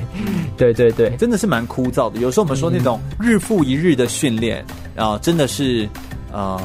[0.56, 2.18] 对对对，真的是蛮枯燥的。
[2.18, 4.64] 有时候我们说那种日复一日的训练
[4.96, 5.88] 啊，真的是
[6.32, 6.60] 呃。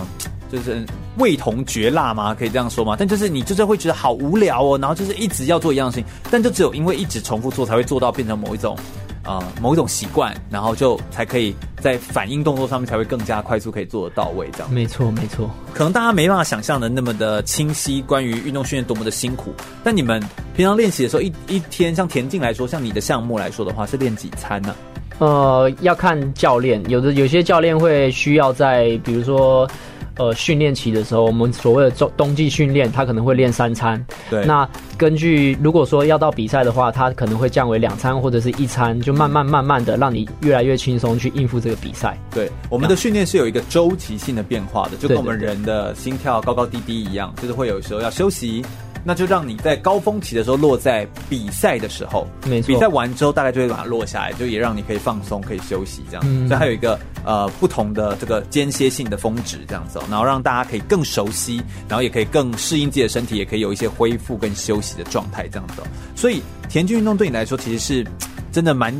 [0.51, 0.85] 就是
[1.17, 2.35] 味同嚼蜡吗？
[2.37, 2.95] 可以这样说吗？
[2.99, 8.75] 但就是你就是会觉得好无聊哦，然后就是一直要做一样的事情，但就只有因为一直重复做，才会做到变成某一种
[9.23, 14.49] 呃某一种习惯，然后就才可以在反应动作上面才会更加快速，可以做得到位。
[14.51, 15.49] 这样没错，没错。
[15.73, 19.53] 可能大家没办法想象的那么的清晰，关于运动训练多么的辛苦。
[19.83, 20.21] 但你们
[20.55, 24.75] 平常练习的时候，一一天像田径来说，像你的项目来说的话，是练几餐呢？
[25.19, 29.69] 呃，要看教练，有的有些教练会需要在，比如说。
[30.17, 34.03] 呃，训练期的时候，我们所谓的冬冬季训练，他可能会练三餐。
[34.29, 34.45] 对。
[34.45, 42.17] 那根据如果说要到比赛的话，他可能会降为两餐或者是一餐，就慢慢慢慢的让你越来越轻松去应付这个比赛。
[42.31, 48.63] 对，我们的训练是有一个周期性的变化的，就跟我们人的心跳高高低低一样，就是会有时候要休息。
[49.03, 52.67] 那就让你在高峰期的时候落在比赛的时候，没错。
[52.67, 56.23] 比赛完之后，大概就会把它落下来，就也让你可以放松，可以休息这样。
[56.25, 56.47] 嗯。
[56.47, 65.87] 所以还有一个呃不同的这个间歇性的峰值这样子哦，然后让大家可以更熟悉，然后也可以更适应自己的身体，也可以有一些恢复跟休息的状态这样子哦。
[66.15, 68.05] 所以田径运动对你来说其实是
[68.51, 68.93] 真的蛮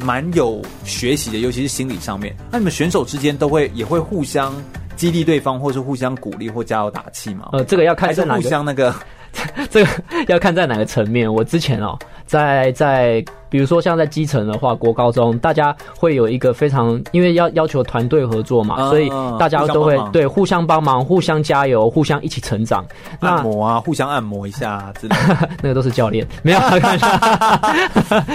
[0.00, 2.34] 蛮有学习的，尤其是心理上面。
[2.50, 4.52] 那你们选手之间都会也会互相
[4.96, 7.50] 激励对方，或是互相鼓励或加油打气吗？
[7.52, 8.42] 呃，这个要看是哪个。
[8.42, 8.92] 互相那个。
[9.70, 9.90] 这个
[10.28, 11.32] 要看在哪个层面。
[11.32, 22.84] 我之前哦，在在比如说像在基层的话，国高中大家会有一个非常，因为要要求团队合作嘛，所以大家都会对互相帮忙、互相加油、互相一起成长。
[23.20, 27.16] 按摩啊，互相按摩一下之类的， 那个都是教练，没有看一下。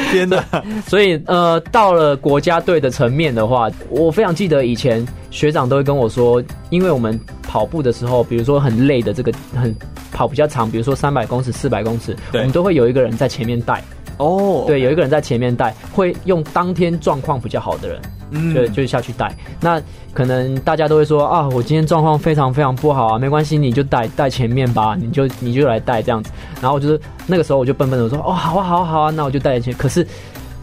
[0.09, 0.41] 天哪！
[0.87, 9.75] 所以呃，到了国家队的层面的话，我非常记得以前学长都会跟我说，因为我们跑步的时候，比如说很累的这个很。
[10.11, 13.81] 跑比较长，比如说三百公尺、四百公尺，我们都会有一个人在前面带。
[14.19, 14.67] 哦，oh.
[14.67, 18.01] 对，有一个人在前面带，会用当天状况比较好的人，
[18.31, 19.35] 嗯，就就下去带。
[19.59, 19.81] 那
[20.13, 26.31] 可能大家都会说啊，我今天状况非常非常不好啊，没关系，你就带带前面吧，你就你就来带这样子。
[26.61, 29.73] 然后就是那个时候我就笨笨的说，哦，好啊，好啊，好啊，那我就带前。
[29.73, 30.05] 可是，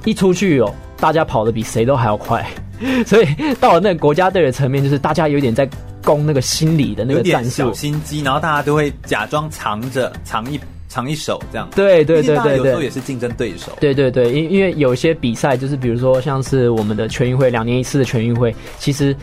[0.05, 2.47] 一出去哦，大家跑的比谁都还要快，
[3.07, 3.27] 所以
[3.61, 5.69] 到了那个国家队的层面，就是大家有点在。
[6.05, 10.57] 攻那个心理的那个战术，小心机，然后大家都会假装藏着，藏一
[10.97, 11.69] 藏一手这样。
[11.77, 13.71] 对对对对对，有时候也是竞争对手。
[13.79, 19.15] 对对对，因因为有些比赛就是比如说像是我们的全运会，两年一次的全运会，其实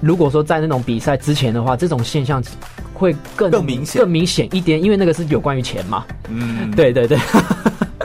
[0.00, 2.42] 如果说在那种比赛之前的话，这种现象
[2.94, 6.06] 会更更明显更明显一点，因为那个是有关于钱嘛。
[6.30, 7.18] 嗯，对对对。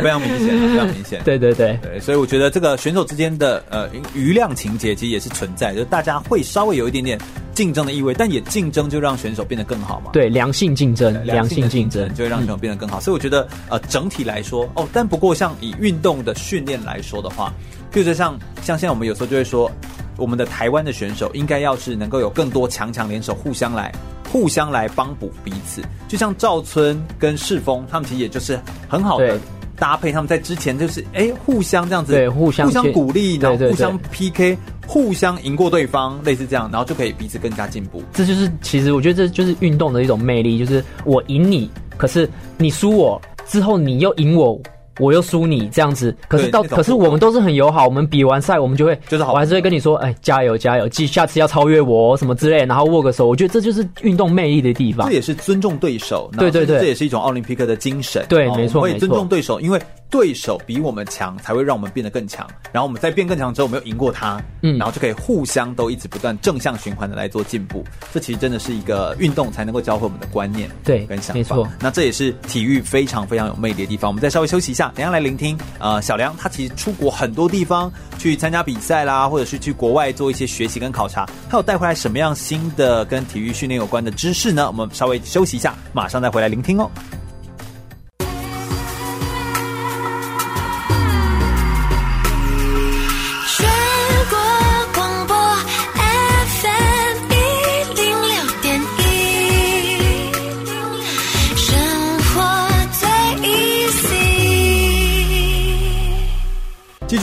[0.02, 1.22] 非常明显，非常明显。
[1.24, 7.20] 对对对对，所以我觉得这个选手之间的呃余量情节其实也是存在，就是大家会稍微有一点点
[7.54, 10.12] 竞争的意味，但也竞争就让选手变得更好嘛。
[10.14, 13.00] 对，良性竞争，良性竞争就会让选手变得更好。
[13.00, 17.54] 嗯、所以我觉得呃整体来说哦，但不过像以运动的训练来说的话，
[17.92, 19.72] 譬如说像像现在我们有时候就会说，
[20.18, 23.92] 我们的台湾的选手应该要是能够有更多强强联手，互相来
[24.32, 25.82] 互相来帮补彼此。
[26.08, 29.40] 就像赵村跟世峰，他们其实也就是很好的。
[29.78, 38.04] 搭配他们在之前就是哎、欸、互相这样子对互相互相鼓励，然后互相 PK，互相赢过对方，类似这样，然后就可以彼此更加进步。
[38.14, 44.60] 这就是其实我觉得这就是运动的一种魅力，就是我赢你，可是你输我之后你又赢我。
[45.00, 55.08] 我又输你这样子，可是到可是我们都是很友好，我们比完赛我们就会就是好，我还是会跟你说，哎，加油加油，记下次要超越我什么之类，然后握个手，我觉得这就是运动魅力的地方。
[55.08, 58.26] 这也是尊重对手，对对对，这也是一种奥林匹克的精神。
[58.30, 59.80] 对，没错，我也尊重对手，因为
[60.10, 62.48] 对手比我们强，才会让我们变得更强。
[62.72, 67.84] 然后我们在变更强之后，我们又赢过他，嗯，然后就可以互相都一直不断正向循环的来做进步。
[68.14, 71.34] 这其实真的是一个运动才能够教会我们的观念，对，跟想法。
[71.34, 74.10] 没错，那这也是体育非常非常有魅力的地方。
[74.10, 75.58] 我们再稍微休息一下，等下来聆听。
[75.80, 84.68] 呃，小梁他其实出国很多地方去参加比赛啦，或者是去国外做一些学习跟考察，他有带回来什么样新的跟体育训练有关的知识呢？
[84.68, 86.90] 我们稍微休息一下，马上再回来聆听哦。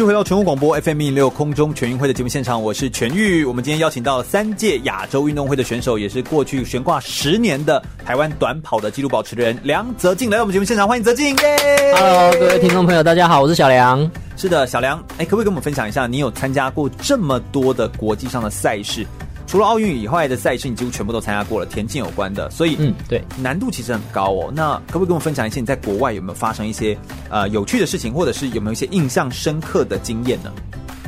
[0.05, 3.43] 续回到全国广播 FM 一零六空中全运会的节目现场，我是全玉。
[3.43, 11.35] 我们今天邀请到了三届亚洲运动会的选手，也是过去悬挂十年的台湾短跑的纪录保持人梁泽静来到我们节目现场，欢迎泽静！
[11.37, 11.57] 耶
[11.97, 13.99] ！Hello，各位听众朋友，大家好，我是小梁。
[14.37, 19.07] 是的，小梁，哎，可不可以跟我们分享一下，你有参加过这么多的国际上的赛事？
[19.47, 24.53] 除了奥运以外的赛事，你几乎全部都参加过了，田径有关的，所以嗯，对，难度其实很高哦。
[24.55, 26.97] 那可不可以跟我分享一些，你在国外有没有发生一些
[27.29, 30.53] 呃有趣的事情，或者是有没有一些印象深刻的经验呢？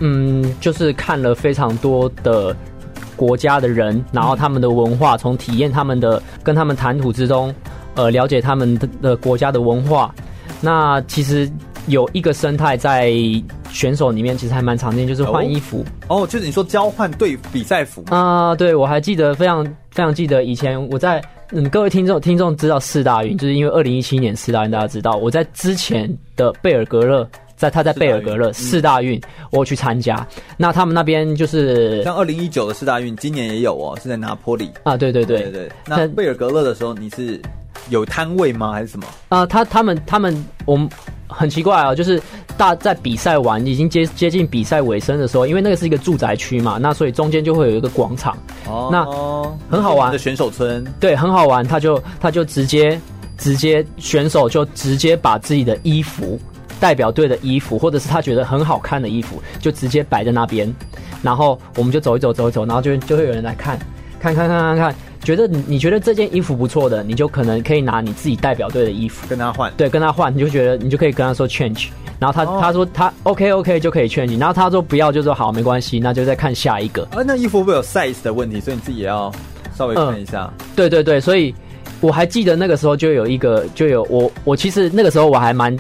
[0.01, 2.55] 嗯，就是看了非常多的
[3.17, 7.53] 国家的人，然后他们的文化，从体验他们的跟他们谈吐之中，
[7.95, 10.15] 呃，了解他们的的国家的文化。
[10.61, 11.51] 那其实
[11.87, 13.11] 有一个生态在
[13.77, 18.57] 选手里面其实还蛮常见，就是换衣服哦，哦，就是你说交换对比赛服啊、呃？
[18.57, 21.23] 对，我还记得非常非常记得以前我在
[21.53, 27.29] 嗯，各位听众听众知道四大运，就是因为二零一七年四大运大家知道，我在之前的贝尔格勒。
[27.57, 29.19] 在他在贝尔格勒四大运，
[29.51, 30.15] 我去参加。
[30.59, 34.95] 那他们那边就是像二零一九的四大运，今年也有哦，是在拿坡里啊。
[34.95, 35.73] 对对对对对。
[35.87, 37.41] 那贝尔格勒的时候，你是
[37.89, 39.07] 有摊位吗，还是什么？
[39.31, 40.87] 啊，他他们他们，我们
[41.29, 42.23] 很奇怪啊，就是
[42.57, 48.37] 大在比赛完已经接接近比赛尾声的时候，因为那个是一个住宅区嘛，那所以中间就会有一个广场。
[48.67, 49.05] 哦，那
[49.71, 51.67] 很好玩的选手村，对，很好玩。
[51.67, 53.01] 他就他就直接
[53.39, 56.39] 直接选手就直接把自己的衣服。
[56.79, 60.71] 代表队的衣服，或者是他觉得很好看的衣服，就直接摆在那边，
[61.23, 63.79] 然后我们就走一走，走一走，然后就就会有人来看，
[64.35, 77.03] 看看看看看，觉得你你觉得这件衣服不错的，你就可能可以拿你自己代表队的衣服跟他换，对，跟他换，你就觉得你就可以跟他说 change，然后他、哦、他说他 OK OK 就可以 change，然后他说不要就说好没关系，那就再看下一个。
[77.13, 78.61] 啊，那衣服会有 size 的问题？
[78.61, 79.33] 所以你自己也要
[79.75, 80.51] 稍微看一下。
[80.59, 81.55] 嗯、对对对，所以
[82.01, 85.77] 我还记得那个时候就有一个就有我我其实那个时候我还蛮。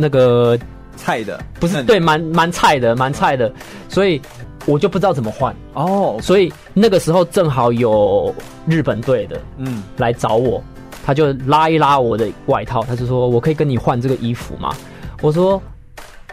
[0.00, 0.56] 那个
[0.96, 3.52] 菜的不是对，蛮蛮菜的，蛮菜的，
[3.88, 4.20] 所以
[4.68, 6.12] 我就不知道怎么换哦。
[6.12, 6.20] Oh.
[6.20, 8.34] 所以那个时候正好有
[8.66, 10.62] 日本队的，嗯，来找我，
[11.04, 14.74] 他就拉一拉我的外套，他就说：“我可以跟你换这个衣服吗？”
[15.22, 15.60] 我说。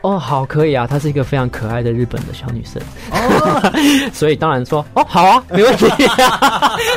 [0.05, 2.79] 哦，好，可以啊，她是一个非常可爱的日本的小女生，
[3.11, 3.71] 哦，
[4.13, 5.87] 所以当然说，哦，好啊，没问题，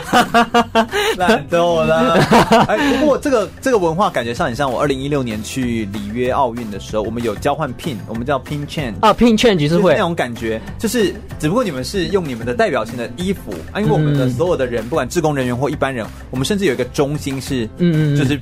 [1.17, 2.13] 懒得我了。
[2.69, 18.39] 哎，不过这个这个文化感觉上很像我二零一六年去里约奥运的时候，我们有交换 pin，我们叫 pin change 啊，pin 会、就是、那种感觉，就是只不过你们是用你们的代表性的衣服啊，因为我们的所有的人，嗯、不管志工人员或一般人，我们甚至有一个中心是，嗯嗯，就是。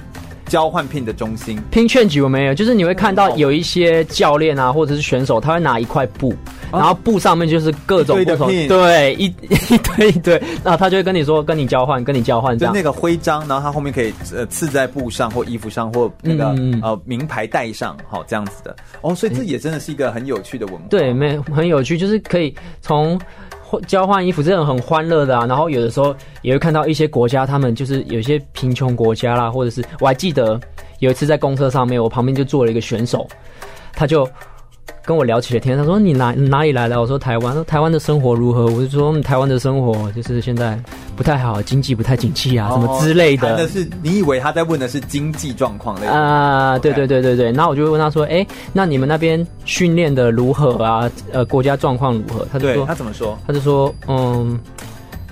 [0.46, 2.54] 交换 pin 的中心，pin change 有没有？
[2.54, 3.56] 就是你会看到有。
[3.56, 6.34] 一些教练啊，或者是选手，他会拿一块布，
[6.70, 16.48] 然后布上面就是各种不同，对，一一堆 一堆，然后他就会跟你说，跟你交换，跟你交换，就那个徽章，然后他后面可以呃刺在布上或衣服上或那个
[16.82, 18.76] 呃名牌带上，好这样子的。
[19.00, 23.18] 哦，所以这也真的是一个很有趣的文化，对，没很有趣，就是可以从。
[23.86, 30.60] 交换衣服这种很欢乐的啊，然后有的时候也会看到一些国家，他们就是有些贫穷国家啦，或者是我还记得
[30.98, 33.26] 有一次在公车上面，我旁边就坐了一个选手，
[33.92, 34.28] 他就。
[35.06, 37.00] 跟我聊起了天，他说你哪哪里来的？
[37.00, 37.54] 我说台湾。
[37.54, 38.66] 说台湾的生活如何？
[38.66, 40.76] 我就说台湾的生活就是现在
[41.14, 43.54] 不太好，经济不太景气啊，什么之类的。
[43.56, 46.76] 那是你以为他在问的是经济状况类啊？
[46.80, 47.52] 对对对对对。
[47.52, 51.08] 那我就会问他说：“哎，那你们那边训练的如何啊？
[51.32, 53.38] 呃，国家状况如何？”他就说：“他怎么说？
[53.46, 54.58] 他就说，嗯，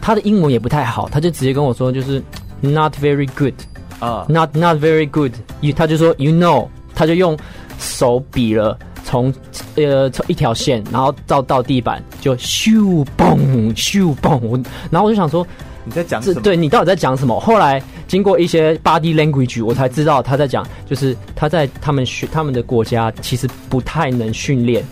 [0.01, 2.23] 他的英文也不太好，他就直接跟我说，就是
[2.61, 3.55] not very good
[3.99, 5.33] 啊，not not very good。
[5.75, 7.37] 他就说 you know，他就用
[7.77, 8.79] 手比了。”
[9.15, 9.33] 从
[9.77, 13.39] 呃从一条线，然后到到地板就咻嘣
[13.77, 15.47] 咻嘣，然后我就想说
[15.85, 16.41] 你在讲什么？
[16.41, 17.39] 对，你到底在讲什么？
[17.39, 24.85] 后来经过一些 body language，我才知道他在讲，就是他在他们学他们的国家其实不太能训练，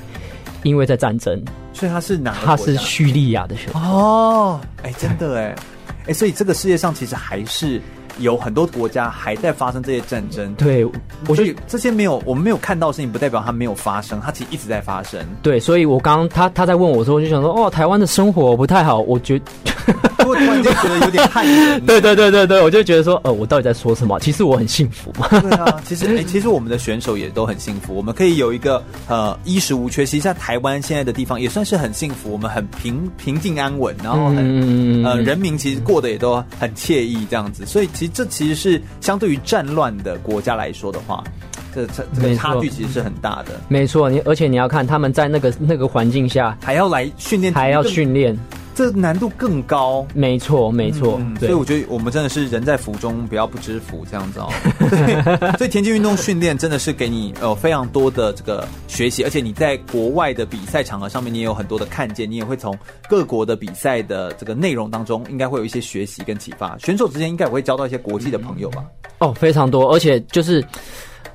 [0.62, 1.42] 因为在战争。
[1.72, 2.32] 所以他是哪？
[2.44, 5.56] 他是叙利亚的选手哦，哎，真的哎，
[6.06, 7.82] 哎，所以这个世界上其实还是。
[8.18, 10.84] 有很多国家还在发生这些战争，对，
[11.28, 15.20] 我觉得这些没有我们没有看到的事情，不代表它没有发生，它其实一直在发生。
[15.42, 19.44] 对，所以我刚刚他他在问我的时候，我就想说，哦，台湾的生活不太好，我觉得。
[20.24, 21.80] 我突然间觉得有点汗颜。
[21.84, 24.20] 对对对对对，我就觉得说，呃，我到底在说什么？
[24.20, 25.12] 其实我很幸福。
[25.28, 27.92] 对啊， 其实、欸、其实我们的选手也都很幸福。
[27.92, 30.06] 我们可以有一个呃衣食无缺。
[30.06, 32.30] 其实，在台湾现在的地方也算是很幸福。
[32.30, 37.66] 我们很平平静安稳，然后很、嗯、呃人民其实过得也都很惬意这样子。
[37.66, 41.22] 所以，其实这其实是相对于战乱的国家来说的话，
[41.74, 43.60] 这这这个差距其实是很大的。
[43.68, 48.38] 没错，你而且你要看他们在那个那个环境下还要来训练，还要训练。
[48.74, 51.36] 这难度更高，没错，没错、嗯。
[51.38, 54.48] 所以我觉得我们真的是人在福中不要不知福这样子哦。
[55.58, 62.76] 所以田径运动训练真的是给你呃非常多的这个学习，而且你在国外的比赛场合上面，你也有很多的看见，你也会从
[63.08, 66.76] 各国的比赛的这个内容当中，应该会有一些学习跟启发。
[66.78, 68.84] 选手之间应该也会交到一些国际的朋友吧？
[69.18, 70.64] 哦，非常多，而且就是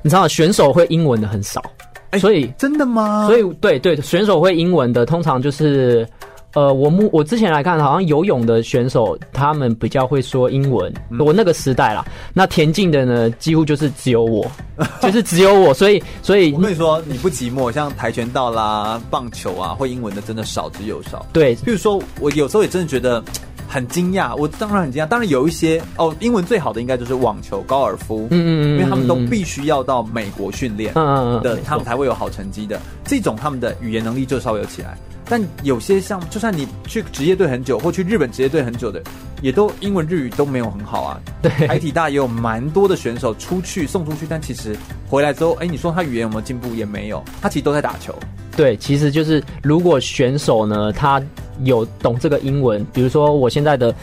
[0.02, 1.62] 你知道，选手会英文的很少，
[2.10, 3.28] 哎，所以真的吗？
[3.28, 6.08] 所以对对，选手会英文的通常就是。
[6.54, 10.92] 呃，我目我之前来看，好像游泳的选手他们比较会说英文。
[11.12, 14.50] 嗯、我那个时代啦，那田径的呢，几乎就是只有我，
[15.02, 17.72] 就是只有我，所以所以我跟你说，你不寂寞。
[17.72, 21.24] 像跆拳道啦、棒球啊，会英文的真的少之又少。
[21.32, 23.24] 对，比如说我有时候也真的觉得，
[23.68, 25.08] 很惊讶，我当然很惊讶。
[25.08, 32.80] 当然有一些哦，英文最好的应该就是网球、高尔夫，嗯嗯嗯，因为他们都必须要到美国训练，嗯嗯嗯的，他们才会有好成绩的。
[33.04, 34.98] 这种他们的语言能力就稍微有起来。
[35.30, 39.02] 但有些像，就算你去职业队很久，或去日本职业队很久的，
[39.42, 41.20] 也都英文日语都没有很好啊。
[41.42, 44.76] 对，海体大也有蛮多的选手出去送出去，但其实
[45.08, 46.74] 回来之后，哎，你说他语言有没有进步？
[46.74, 48.14] 也没有，他其实都在打球。
[48.56, 51.22] 对，其实就是如果选手呢，他
[51.64, 53.94] 有懂这个英文，比如说我现在的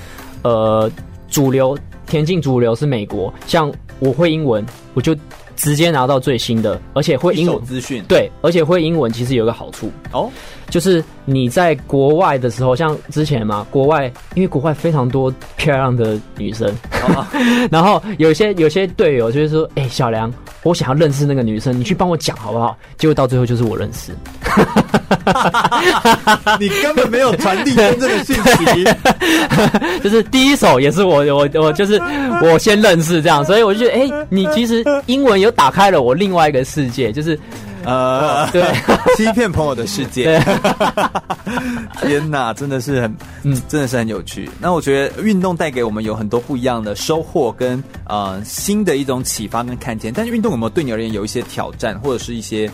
[0.43, 0.91] 呃
[1.29, 5.17] 主流田径主流是美国，像我会英文，我就。
[5.57, 8.03] 直接拿到最新的，而且会英文资讯。
[8.09, 10.29] 对，而且会英文其实有个好处哦，
[10.69, 16.69] 就是你在国外的时候，像之前嘛，国外因为国外非常多漂亮的女生，
[17.09, 17.25] 哦、
[17.71, 22.77] 然后有些有些队友就是说，哎、欸，小梁，我想要认识那个女生，你去帮我讲好不好？
[22.99, 24.13] 结果到最后就是我认识。
[26.61, 28.85] 你根本没有传递真正的信息，
[30.03, 32.01] 就是第一手也是我我我就是
[32.43, 37.39] 我先认识这样，所以我就觉得，哎、欸，你其实英文有打开了我另外一个世界，就是
[37.85, 38.63] 呃，对，
[39.17, 40.41] 欺骗朋友的世界。
[42.03, 44.49] 天哪，真的是很，嗯，真的是很有趣。
[44.61, 50.13] 那我觉得运动带给我们有很多不一样的收获跟呃新的一种启发跟看见。
[50.13, 52.71] 但是运动有没有对你而言有一些挑战或者是一些？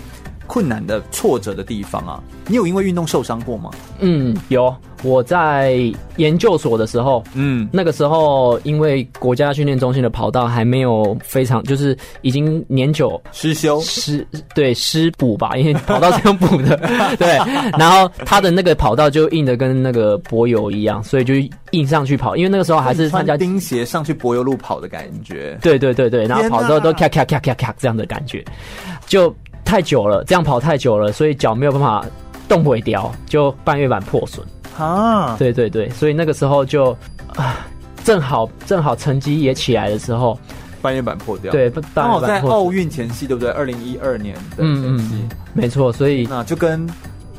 [0.51, 3.71] 困难的挫折的地方啊，你有因为运动受伤过吗？
[4.01, 4.75] 嗯，有。
[5.03, 5.81] 我在
[6.17, 16.77] 研究所的时候，嗯，那个时候因为国家训练中心的跑道还没有非常，就是已经年久失修失对失补吧， 因为跑道是用补的，
[17.17, 17.39] 对。
[17.79, 21.33] 然后他的那个跑道就硬的跟那个柏油一样，所以就
[21.71, 22.37] 硬上去跑。
[22.37, 26.27] 因为那个时候还是参加钉鞋上去柏油路跑的感觉，对对对对。
[26.27, 28.45] 然后跑之后都咔咔咔咔咔这样的感觉，
[29.07, 29.35] 就。
[29.71, 32.05] 太久了，这样跑太久了，所以脚没有办法
[32.49, 34.45] 动毁掉，就半月板破损
[34.77, 35.37] 啊！
[35.39, 36.91] 对对对，所以那个时候就
[37.37, 37.69] 啊，
[38.03, 40.37] 正好正好成绩也起来的时候，
[40.83, 41.53] 半月板破掉。
[41.53, 43.49] 对，刚好在奥运前夕，对不对？
[43.53, 45.93] 二零一二年的前夕，嗯嗯，没错。
[45.93, 46.85] 所以那就跟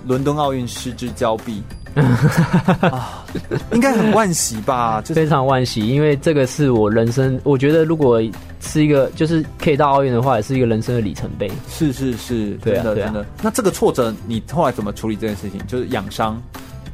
[0.08, 1.62] 伦敦奥运失之交臂。
[2.90, 3.26] 啊，
[3.74, 5.02] 应该很万喜吧？
[5.06, 8.22] 就非常万喜，因为这个是我人生，我觉得如果
[8.62, 11.52] 是一个就是可以到奥运的话，也是一个人生的里程碑。
[11.70, 13.26] 是是是，对啊，真的。
[13.42, 15.60] 那这个挫折，你后来怎么处理这件事情？
[15.68, 16.42] 就是养伤，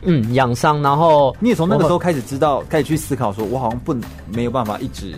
[0.04, 3.96] 嗯，养伤，然后你也从那个时候开始知道，开始去思考，说我好像不
[4.34, 5.14] 没有办法一直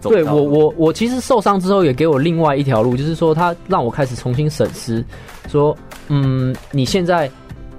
[0.00, 0.08] 走。
[0.08, 5.04] 对我，我我其实受伤之后，也给我另外一条路，就是说他让我开始重新审视，
[5.48, 5.76] 说，
[6.08, 7.30] 嗯，你现在。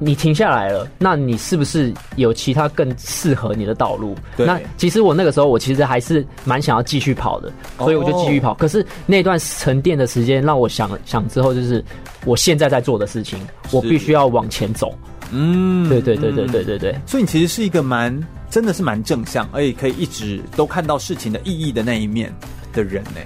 [0.02, 4.16] 你停下来了，那你是不是有其他更适合你的道路？
[4.38, 4.46] 对。
[4.46, 8.54] 那其实我那个时候，我其实还是蛮想要继续跑的，所以我就继续跑。
[8.54, 8.56] 哦。
[8.58, 11.84] 可是那段沉淀的时间，让我想想之后，就是
[12.26, 13.38] 我现在在做的事情，
[13.72, 14.98] 我必须要往前走。
[15.32, 16.96] 嗯，对对对对对对对。
[17.06, 18.18] 所以你其实是一个蛮，
[18.50, 22.34] 真的是蛮正向，而且可以一直都看到事情的意义的那一面
[22.74, 23.20] 的人呢。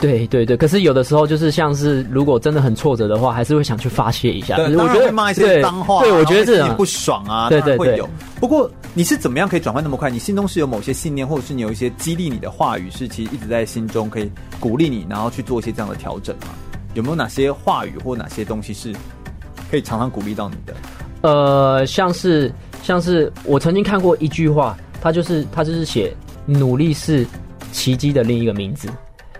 [0.00, 4.56] 对对对，可是有的时候就是像是如果真的很挫折的话，还是会想去发泄一下。
[4.56, 8.08] 对，我觉得会骂一些脏话，对，我觉得这种不爽啊，对对对，会有。
[8.40, 10.10] 不过你是怎么样可以转换那么快？
[10.10, 16.48] 你心中是有某些信念，或者是你有一些激励你的话语，是其实一直在心中可以鼓励你，然后去做一些这样的调整吗？
[16.94, 18.92] 有没有哪些话语或哪些东西是
[19.70, 20.74] 可以常常鼓励到你的？
[21.20, 22.50] 呃，像是
[22.82, 26.12] 像是我曾经看过一句话，它就是它就是写
[26.46, 27.26] 努力是
[27.70, 28.88] 奇迹的另一个名字。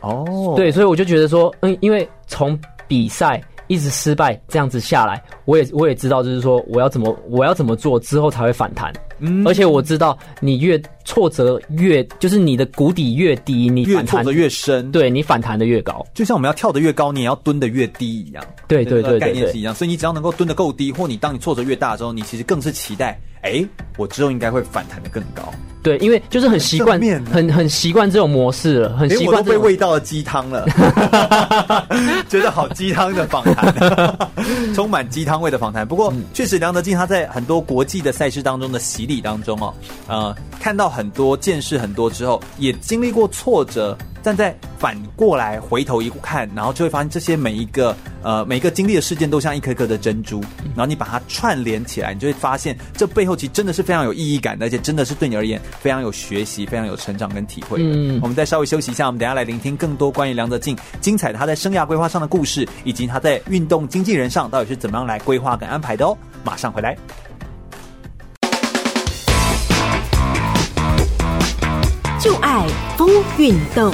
[0.01, 0.57] 哦，oh.
[0.57, 8.93] 对，所以我就觉得说，嗯，因为从比赛一直失败这样子下来，我也我也知道，就是说我要怎么我要怎么做之后才会反弹。
[9.23, 16.03] 嗯，而且我知道你越挫折越就是你的谷底越低，你反弹的越深，对你反弹的越高。
[16.15, 18.43] 就像我们要跳得越高，你也要蹲得越低一样。
[18.67, 19.75] 对对对，对，概念是一样。
[19.75, 23.65] 所以你只要能够蹲得够低，或你当你挫折越大的时候，你其实更是期待，哎，
[23.97, 25.43] 我之后应该会反弹的更高。
[25.83, 27.01] 对，因为就是很习惯，
[27.33, 29.39] 很很习惯这种模式了，很习惯。
[29.39, 30.67] 我都被喂到了鸡汤了，
[32.29, 34.21] 觉得好鸡汤的访谈，
[34.75, 35.89] 充满鸡汤味的访谈。
[35.89, 39.75] 不过，确实梁德进他在很多国际的赛事当中的洗礼当中哦，
[40.07, 43.97] 呃，看到很多见识很多之后，也经历过挫折。
[44.23, 50.41] 站在反过来回头一看，然后就会发现这些每一个呃每一个经历的事件都像一颗颗的珍珠，
[50.75, 57.85] 然后你把它串联起来，你就会发现这背后其实真的是非常有意义感的，而且真的是对你而言非常有学习、非常有成长跟体会的。
[57.85, 66.17] 嗯，我们再稍微休息一下，我们等一下来聆听更多关于梁德静精彩的他在生涯规划上的故事，以及他在运动经纪人上到底是怎么样来规划跟安排的哦。
[66.45, 66.97] 马上回来。
[72.21, 72.67] 就爱
[72.99, 73.09] 疯
[73.39, 73.91] 运动。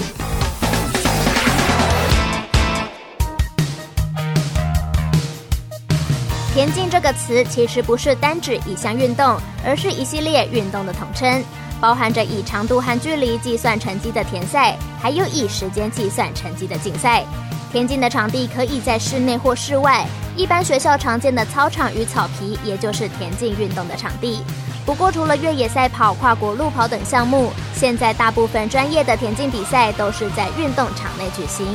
[6.53, 11.41] 田径这个词其实不是单指一项运动，而是一系列运动的统称。
[11.81, 17.23] 包含着以长度和距离计算成绩的田赛，还有以时间计算成绩的竞赛。
[17.71, 20.05] 田径的场地可以在室内或室外，
[20.35, 24.41] 一般学校常见的操场与草皮，也就是田径运动的场地。
[24.87, 31.67] 不过，除了越野赛跑、跨国路跑等项目，现在大部分专业的田径比赛都是在运动场内举行。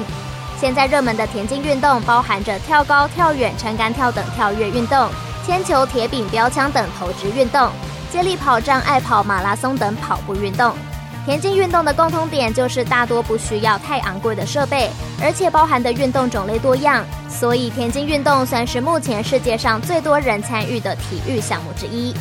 [0.57, 5.09] 现在热门的田径运动包含着跳高、跳远、撑杆跳等跳跃运动，
[5.45, 7.70] 铅球、铁饼、标枪等投掷运动，
[8.09, 10.74] 接力跑、障碍跑、马拉松等跑步运动。
[11.26, 14.89] 田径运动的共通点就是大多不需要太昂贵的设备，
[15.22, 22.16] 而且包含的运动种类多样，所以田径运动算是目前世界上最多人参与的体育项目之一。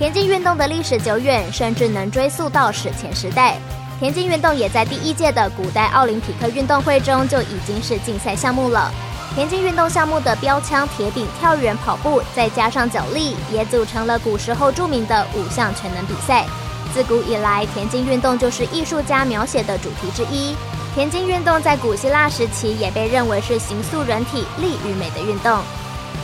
[0.00, 3.58] 田径运动的历史久远，甚至能追溯到史前时代。
[3.98, 8.90] 田径运动也在第一届的古代奥林匹克运动会中就已经是竞赛项目了。
[9.34, 16.46] 田径运动项目的标枪、铁饼、跳远、跑步，再加上脚力，也组成了古时候著名的五项全能比赛。
[16.94, 20.56] 自古以来，田径运动就是艺术家描写的主题之一。
[20.94, 25.60] 田径运动在古希腊时期也被认为是形塑人体力与美的运动。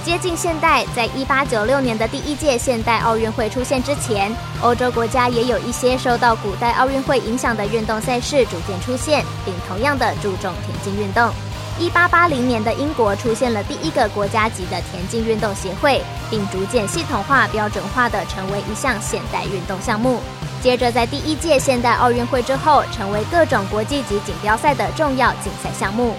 [0.06, 4.32] 接近现代，在一八九六年的第一届现代奥运会出现之前，
[4.62, 11.28] 欧洲国家也有一些受到古代奥运会影响的运动赛事逐渐出现，并同样的注重田径运动。
[11.80, 16.00] 一八八零年的英国出现了第一个国家级的田径运动协会，
[16.30, 20.20] 并逐渐系统化、标准化的成为一项现代运动项目。
[20.62, 26.14] 接着，在第一届现代奥运会之后，成为各种国际级锦标赛的重要竞赛项目。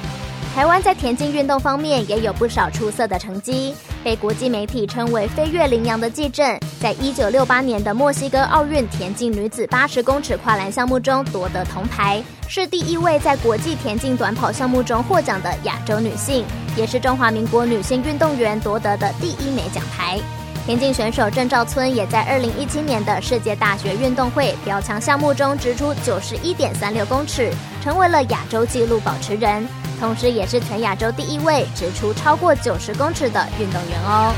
[0.58, 16.44] 台湾在田径运动方面也有不少出色的成绩，被国际媒体称为“飞跃羚羊”的纪政，在一九六八年的墨西哥奥运田径女子八十公尺跨栏项目中夺得铜牌，是第一位在国际田径短跑项目中获奖的亚洲女性，
[16.76, 20.20] 也是中华民国女性运动员夺得的第一枚奖牌。
[20.66, 27.54] 田径选手郑兆村也在二零一七年的世界大学运动会标枪项目中掷出九十一点三六公尺，
[27.84, 29.64] 成为了亚洲纪录保持人，
[30.00, 34.34] 同时也是全亚洲第一位掷出超过九十公尺的运动员哦。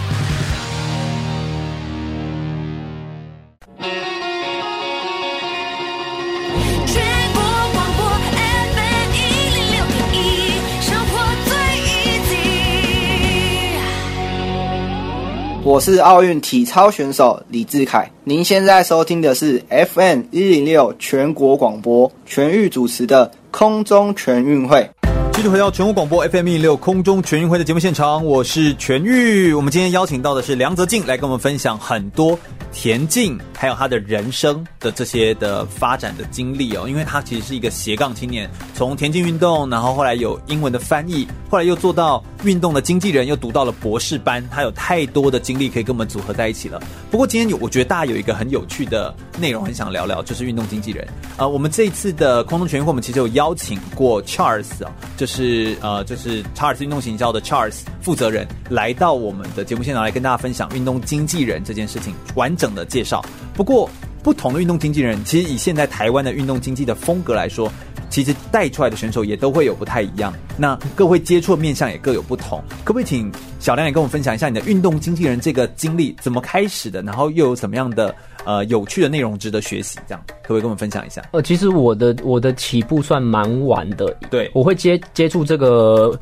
[15.62, 24.90] 我是奥运体操选手李志凯，您现在收听的是 FM 一零六全国广播全域主持的空中全运会。
[25.34, 29.54] 继续回到全国广播 FM 一六空中全运会的节目现场，我是全玉。
[29.54, 32.38] 我们今天邀请到的是梁泽静来跟我们分享很多。
[32.72, 46.82] 田径还有他的人生的这些的发展的经历哦，因为他其实是一个斜杠青年，从田径运动，然后后来有英文的翻译，后来又做到运动的经纪人，又读到了博士班，他有太多的经历可以跟我们组合在一起了。
[47.12, 51.08] 不过今天有，我觉得大家有一个很有趣的内容，很想聊聊，就是运动经纪人。
[51.38, 63.24] 呃，我们这一次的空中全运会，我们其实有邀请过 Charles 啊，就是呃，就是 Charles 运动行销的 Charles 负责人，来到我们的节目现场来跟大家分享运动经纪人这件事情完整的介绍。
[63.56, 63.90] 不过，
[64.22, 67.72] 不同的运动经纪人，其实以现在台湾的运动经济的风格来说，
[68.10, 70.34] 其实带出来的选手也都会有不太一样。
[70.58, 72.62] 那各位接触的面向也各有不同。
[72.84, 77.02] 可不可以请小亮也跟我们分享一下你的运动经纪人这个经历怎么开始的？
[77.02, 78.14] 然后又有怎么样的
[78.46, 79.98] 呃有趣的内容值得学习？
[80.06, 81.22] 这样可不可以跟我们分享一下？
[81.32, 84.14] 呃，其实我的我的起步算蛮晚的。
[84.30, 86.18] 对，我会接接触这个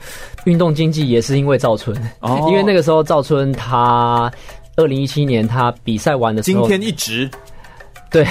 [0.45, 4.31] 运动经济也是因为赵春，哦， 因为那个时候赵春他。
[4.77, 7.29] 二零一七年，他比赛完的时候，今天一直，
[8.11, 8.23] 对，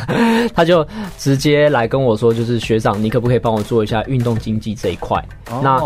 [0.54, 0.86] 他就
[1.18, 5.16] 直接来跟我说，就是学长，你可不可以帮我做一下运动经济这一块？
[5.50, 5.60] 哦。
[5.64, 5.82] 那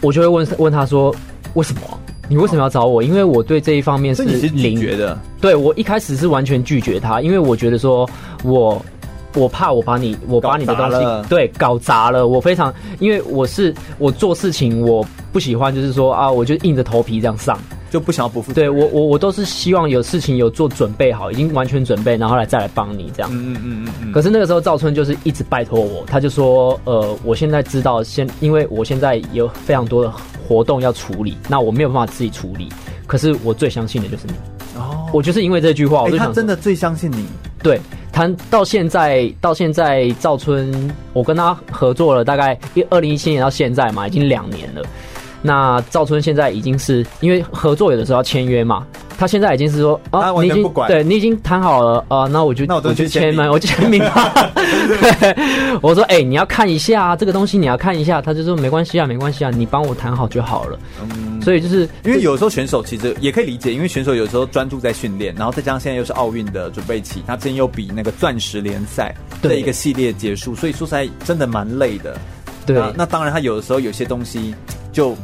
[0.00, 1.14] 我就会问问他说，
[1.54, 1.80] 为什么？
[2.28, 3.02] 你为什么要找我？
[3.02, 5.18] 因为我对这一方面是零觉得。
[5.40, 8.08] 对，我一开始是完全拒绝他，因为我觉得说
[8.44, 8.80] 我
[9.34, 17.58] 我怕我把你我把你的东西对搞砸了，我非常因为我是我做事情我不喜欢，就是说啊，我就硬着头皮这样上。
[17.90, 18.54] 就不想要不负责。
[18.54, 23.30] 对我，我我都是希望有事情有做准备好，已经完全准备，然后来再来帮你这样。
[23.32, 24.12] 嗯嗯嗯嗯。
[24.12, 30.12] 可是那个时候赵春就是一直拜托我，他就说，呃，我现在知道，先因为我现在有非常多的
[30.46, 32.68] 活动要处理，那我没有办法自己处理。
[33.06, 34.32] 可是我最相信的就是你。
[34.78, 35.08] 哦。
[35.12, 37.26] 我就是因为这句话，我就想、欸、他真的最相信你。
[37.62, 37.78] 对，
[38.12, 40.72] 他到现在到现在赵春，
[41.12, 44.82] 我跟他合作了大概一二零一七年到现在嘛，已经两年了。
[45.42, 48.86] 那赵春现在已经是因为合作有的时候要签约嘛，
[49.18, 54.32] 他现在已经是说啊，你已经对你已经谈好了啊，那我就那我就去签名，我就签名 吧。
[55.20, 55.36] 对，
[55.80, 58.20] 我说哎、欸，你要看一下啊，这个东西你要看一下。
[58.20, 60.78] 他就说没关系啊，没关系啊，你帮我谈好就好了。
[61.02, 72.14] 嗯，所以就是因为有时候选手其实也可以理解，因为选手有时候专注在训练，然后再加上现在又是奥运的准备期，他之前又比那个钻石联赛的一个系列结束，所以说实在真的蛮累的。
[72.66, 74.54] 对，那当然他有的时候有些东西
[74.92, 75.16] 就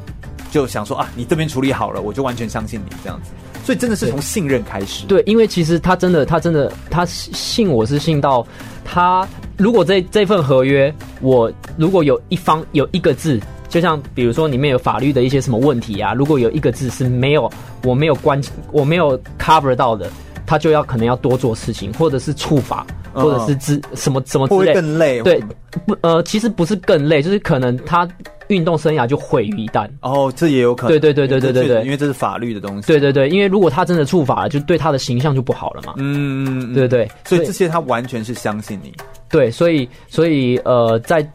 [0.51, 3.31] 就想说啊，你这边处理好了，我就完全相信你这样子。
[3.65, 5.07] 所以真的是从信任开始。
[5.07, 8.47] 对，因为其实他真的，他真的，他信我是信到
[8.85, 9.27] 他。
[9.57, 17.51] 如果这这份合约，我如果有一方有一个字，就像比如说里面有法律的一些什么问题啊，如果有一个字是没有
[17.83, 18.41] 我没有关
[18.71, 20.09] 我没有 cover 到的，
[20.47, 24.67] 他就要可能要多做事情，或者是处罚，或者是之什么什么之类。
[24.67, 25.21] 会更累。
[25.23, 25.43] 对，
[25.85, 28.09] 不呃，其实不是更累，就是可能他。
[28.49, 30.93] 运动生涯就毁于一旦哦，这也有可能。
[30.93, 32.87] 对对对对对对对，因为这是法律的东西。
[32.87, 35.95] 对对对，因为如果他真的触法了，就对他的形象就不好了嘛。
[35.97, 37.11] 嗯，对对。
[37.25, 38.93] 所以这些他完全是相信你。
[39.29, 41.29] 对，所以所以呃，在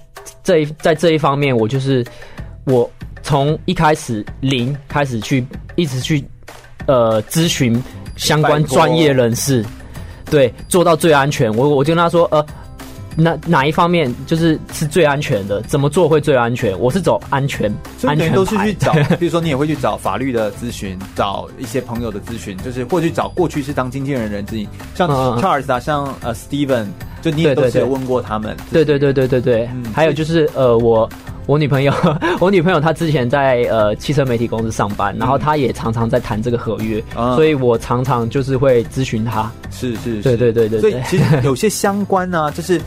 [0.44, 2.06] 这一在这一方面，我就是
[2.66, 2.90] 我
[3.22, 5.46] 从一开始零开始去
[5.76, 6.24] 一直去
[6.86, 7.82] 呃咨询
[8.16, 9.66] 相关专业人士，
[10.26, 11.54] 对，做到最安全。
[11.56, 12.46] 我我就跟他说呃。
[13.22, 15.62] 那哪一方面就是是最安全的？
[15.64, 16.78] 怎么做会最安全？
[16.80, 18.94] 我是走安全，安全都是去找。
[19.20, 26.88] 比如说，你也会去找法律的咨询，找一些朋友的咨询，就是或去找过去是当经纪人的人之一，像 Charles 啊，像呃 Steven，
[27.22, 28.56] 就你也都是有问过他们。
[28.72, 29.70] 对对对对对对。
[29.74, 31.10] 嗯，还有就是呃我。
[31.48, 31.92] 我女朋友，
[32.40, 39.52] 我女朋友她之前在呃汽车媒体公司上班，然后她也常常在谈这个合约，嗯，所以我常常就是会咨询她。
[39.72, 40.80] 是是是，对对对对。
[40.80, 42.80] 所以其实有些相关呢，啊，就是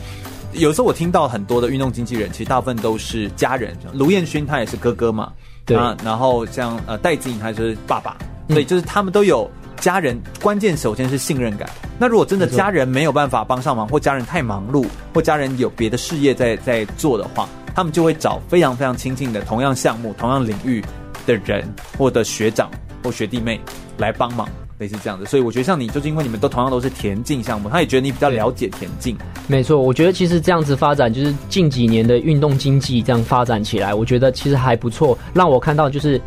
[0.57, 3.75] 有时候我听到很多的运动经纪人，其实大部分都是家人。
[3.93, 5.31] 卢彦勋他也是哥哥嘛，
[5.65, 5.77] 对。
[6.03, 8.17] 然后像呃戴子颖他就是爸爸，
[8.49, 10.19] 所以就是他们都有家人。
[10.41, 11.69] 关键首先是信任感。
[11.99, 17.47] 那如果真的家人没有办法帮上忙，或家人太忙碌，或家人有别的事业在在做的话。
[17.75, 20.81] 他们就会找非常非常亲近的同样项目、同样领域
[21.27, 22.71] 的人，或者学长
[23.03, 23.59] 或学弟妹
[23.97, 24.47] 来帮忙，
[24.77, 25.25] 类似这样的。
[25.25, 29.17] 所以我觉得像你，就是因为你们都同样都是田径项目，他也觉得你比较了解田径。
[29.47, 36.19] 没错，我觉得其实这样子发展，就是近几年的运动经济这样发展起来，我觉得其实还不错，让我看到就是。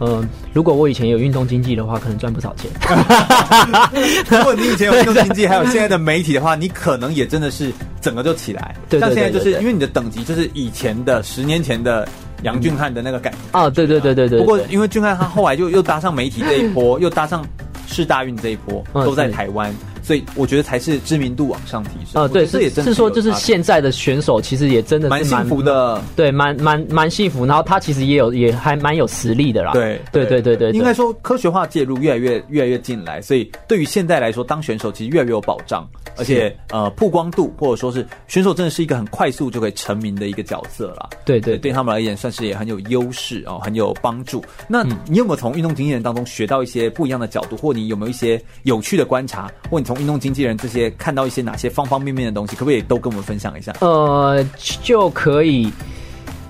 [0.00, 2.70] 嗯、呃，如果我以前有运动经济的话，可能赚不少钱。
[4.30, 8.76] 如果你以前有运动经济，还有现在的媒体的话，你可能也真的是整个就起来。
[8.88, 12.08] 对，像现在就是因为你的等级就是以前的十年前的
[12.42, 14.38] 杨俊翰的那个感觉啊，对对对对对。
[14.38, 17.44] 不过因为俊翰他后来就又搭上媒体这一波，又搭上
[17.88, 19.74] 世大运这一波，都在台湾。
[20.08, 22.28] 所以我觉得才是知名度往上提升啊、呃！
[22.28, 27.44] 对，这也真是说，就是现在的选手其实也真的蛮幸福的，对，蛮蛮蛮幸福。
[27.44, 29.72] 然后他其实也有也还蛮有实力的啦。
[29.72, 30.78] 对，对，对，对，对，对。
[30.78, 35.86] 应该说科学化介入越来越越来越进来，所以对于现在来说，当选手其实越来越有保障，
[36.16, 41.06] 而且呃曝光度或者说是选手真的是一个很快速就可以成名的一个角色啦。
[41.26, 44.42] 对对，对他们而言算是也很有优势哦，很有帮助。
[44.68, 50.90] 那你有没有从运动经纪人当中学到一些不一样的角度，或你有没有一些有趣的观察，或你从运动经纪人这些？
[50.98, 53.72] 看到一些哪些方方面面的东西，可不可以都跟我们分享一下？
[53.80, 54.44] 呃，
[54.82, 55.70] 就可以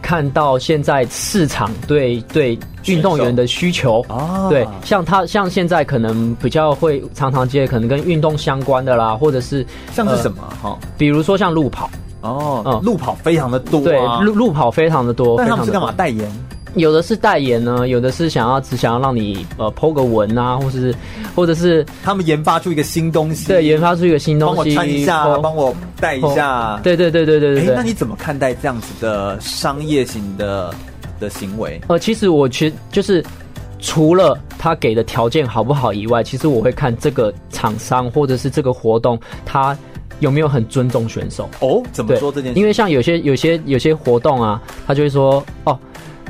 [0.00, 4.00] 看到现在市场对对运动员的需求。
[4.08, 10.42] 啊，对，像他像现在可能比较会常常接，可能跟运动相关的啦，或者是像是什么？
[10.62, 11.90] 哈、呃，比如说像路跑。
[12.20, 16.28] 哦，嗯，路跑非常的多、啊，对，路路跑非常的多，但他们是干嘛代言？
[16.78, 20.94] 有的是代言呢，有的是想要只想要让你呃 po 个文啊，或是
[21.34, 27.74] 或者是他们研发出一个新东西，对，研发出一个新东西，帮我穿一下，帮我带一下，对对对对对对，对。
[27.74, 30.72] 那你怎么看待这样子的商业型的
[31.20, 31.80] 的行为？
[31.88, 33.24] 呃，其实我其实就是
[33.78, 39.76] 除了他给的条件好不好以外，其实我会看这个厂商或者是这个活动，他
[40.20, 41.48] 有没有很尊重选手。
[41.60, 42.58] 哦，怎么说这件事？
[42.58, 45.78] 因为像有些有些有些活动啊，他就会说哦。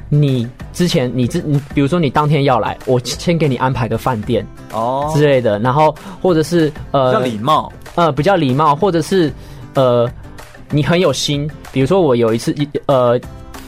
[0.09, 5.11] 你之前你之你比如说你当天要来，我先给你安排个饭店哦。
[5.15, 7.73] 之类的，然后或者是呃比较礼貌。
[7.95, 9.33] 呃比较礼貌，或者是
[9.75, 10.09] 呃
[10.71, 12.55] 你很有心，比如说我有一次
[12.87, 13.21] 呃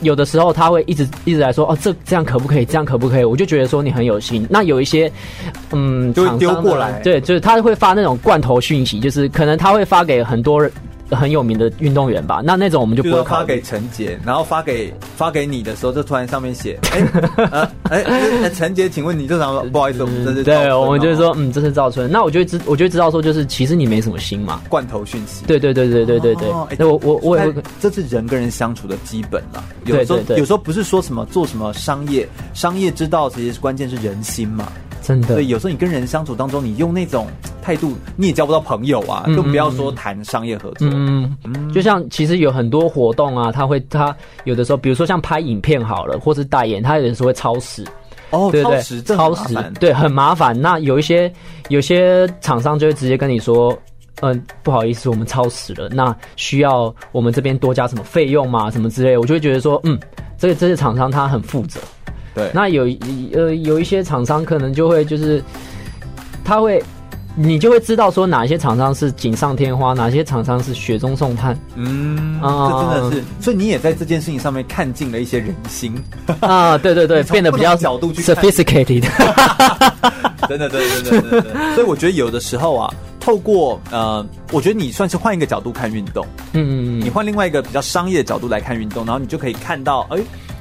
[0.03, 2.65] 有的时候他会一直一直来说哦这这样可不可以？
[2.65, 4.47] 这样可不可以，我就觉得说你很有心。
[4.49, 5.11] 那有一些
[5.73, 10.71] 嗯就丢过来，对，就是他会发那种罐头讯息，就是可能他会发给很多人。
[11.11, 34.71] 很有名的运动员吧，那那种我们就不会发给陈杰，然后发给发给你的时候，就突然上面写， 哎、欸，呃，哎、欸，陈杰，请问你这场不好意思，我们这是对，我们就是说，嗯，这是赵春，那我就知，我就知道说，就是其实你没什么心嘛，罐头讯息，对对对对对对对，那、哦欸、我我我也会，这是人跟人相处的基本了，有时候有时候不是说什么做什么商业，商业之道其实关键是人心嘛。
[35.11, 35.35] 真的。
[35.35, 37.27] 对，有时候你跟人相处当中，你用那种
[37.61, 40.89] 态度，你也交不到朋友啊，更不要说谈商业合作。
[40.93, 47.85] 嗯，嗯，就像其实有很多活动啊，他会他有的时候，比如说像拍影片好了，或是代言，他有的时候会超时。
[48.31, 50.57] 哦，对对，超时，超时，对，很麻烦。
[50.59, 51.33] 那有一些
[51.69, 53.77] 有些厂商就会直接跟你说，
[54.21, 58.71] 嗯、呃，不好意思，我们超时了，那需要我们这边多加什么费用吗？
[58.71, 59.99] 什么之类，我就会觉得说，嗯，
[60.39, 61.81] 这个这些厂商他很负责。
[62.35, 62.85] 对，那有
[63.33, 65.43] 呃有一些厂商可能就会就是
[66.45, 66.83] 他会。
[67.37, 71.57] 你就会知道说哪些厂商是锦上添花，哪些厂商是雪中送炭。
[71.77, 75.95] 嗯，这真的是，所以你也在这件事情上面看尽了一些人心
[76.41, 79.09] 啊，对对对，变得比较角度去 sophisticated。
[80.49, 81.75] 真的，对对对对对。
[81.77, 90.19] 所以我觉得有的时候啊，透过呃，我觉得你算是换一个角度看运动，嗯嗯，你换另外一个比较商业的角度来看运动，然后你就可以看到，哎，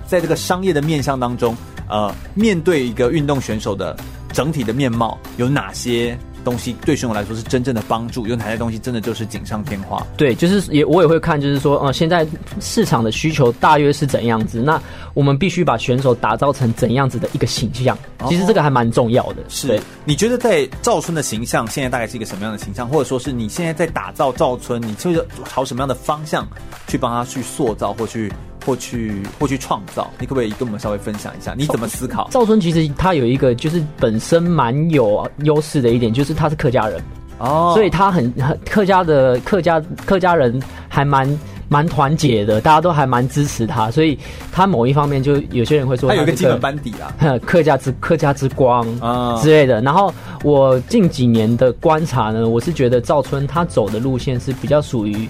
[0.09, 1.55] 在这个商业的面向当中，
[1.87, 3.95] 呃，面对一个运动选手的
[4.33, 6.17] 整体的面貌有哪些？
[6.41, 10.01] 东西对选手来说是真正的帮助，有哪些东西真的就是锦上添花？
[10.15, 12.25] 对，就是也我也会看，就是说，呃，现在
[12.61, 14.61] 市场的需求大约是怎样子？
[14.61, 14.81] 那
[15.13, 17.95] 我们必须把选手打造成怎样子的一个形象？
[18.29, 19.43] 其实这个还蛮重要的。
[19.49, 22.87] 是，你觉得在赵春的形象现在大概是一个什么样的形象？
[22.87, 26.47] 或者说是你现在在打造赵春，你就是朝什么样的方向
[26.87, 28.31] 去帮他去塑造或去？
[28.69, 32.27] 或去或去创造，你可不可以跟我们稍微分享一下你怎么思考？
[32.29, 37.01] 赵春其实他有一个就是本身蛮有优势的一点，就是他是客家人
[37.39, 44.15] 哦，所以他很很客家的客家客家人还蛮蛮团结的，大家都还蛮支持他，所以
[44.51, 47.09] 他某一方面就有些人会说他，他有一个基本班底啊，
[47.43, 49.81] 客家之客家之光啊之类的。
[49.81, 50.13] 然后
[50.43, 55.27] 我近几年的观察呢，我是觉得赵春他走的路线是比较属于。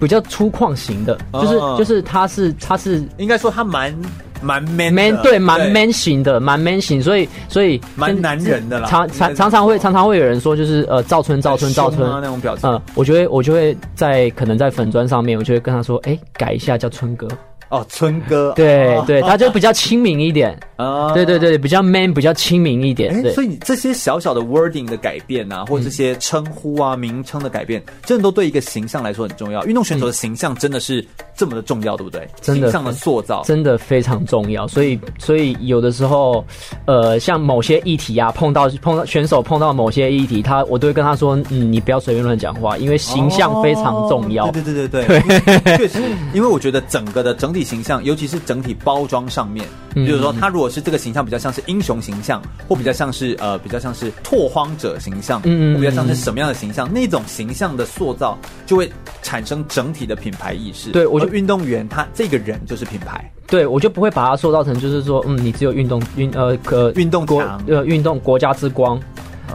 [0.00, 3.94] 比较粗犷型的，就是、哦、就是他是他是应该说他蛮
[4.40, 8.88] 蛮 man man 对蛮 man 型的蛮 man 型，所以所以蛮男人的啦。
[8.88, 17.28] 常常常常会常常会有人说就是呃赵春赵春赵春那种表情，嗯，我就会我就会在可能在粉砖上面，我就会跟他说，哎、欸，改一下叫春哥。
[17.70, 23.14] 哦，春哥，对对，他就比较亲民一点 啊，对对对，比较 man，比较亲民一点。
[23.24, 29.64] 哎，所以这些小小的 wording 的改变啊，或这些称呼啊、名称的改变，真的都对一个形象来说很重要。
[29.66, 31.06] 运动选手的形象真的是
[31.36, 32.28] 这么的重要，对不对？
[32.42, 34.66] 形象的塑造真的非常重要。
[34.66, 36.44] 所以，所以有的时候，
[36.86, 44.50] 呃，像某些议题啊，碰到碰到选手碰到某些议题，他我都会跟他说，嗯，你不要随便乱讲话，因为形象非常重要。
[44.50, 46.02] 对对对对对， 确实，
[46.34, 47.59] 因为我觉得整个的整体。
[47.62, 58.90] 形象，尤其是整体包装上面，比如说他如果是这个形象比较像是英雄形象，或比较像是呃比较像是拓荒者形象，嗯，或比较像是什么样的形象，那种形象的塑造就会
[59.22, 60.90] 产生整体的品牌意识。
[60.90, 69.00] 对，我觉得运动员他这个人就是品牌，对我就不会把它塑造成就是说，嗯，你只有运动运呃可运动国呃运动国家之光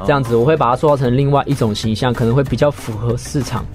[0.06, 3.66] 这样子，我会把它塑造成另外一种形象，可能会比较符合市场。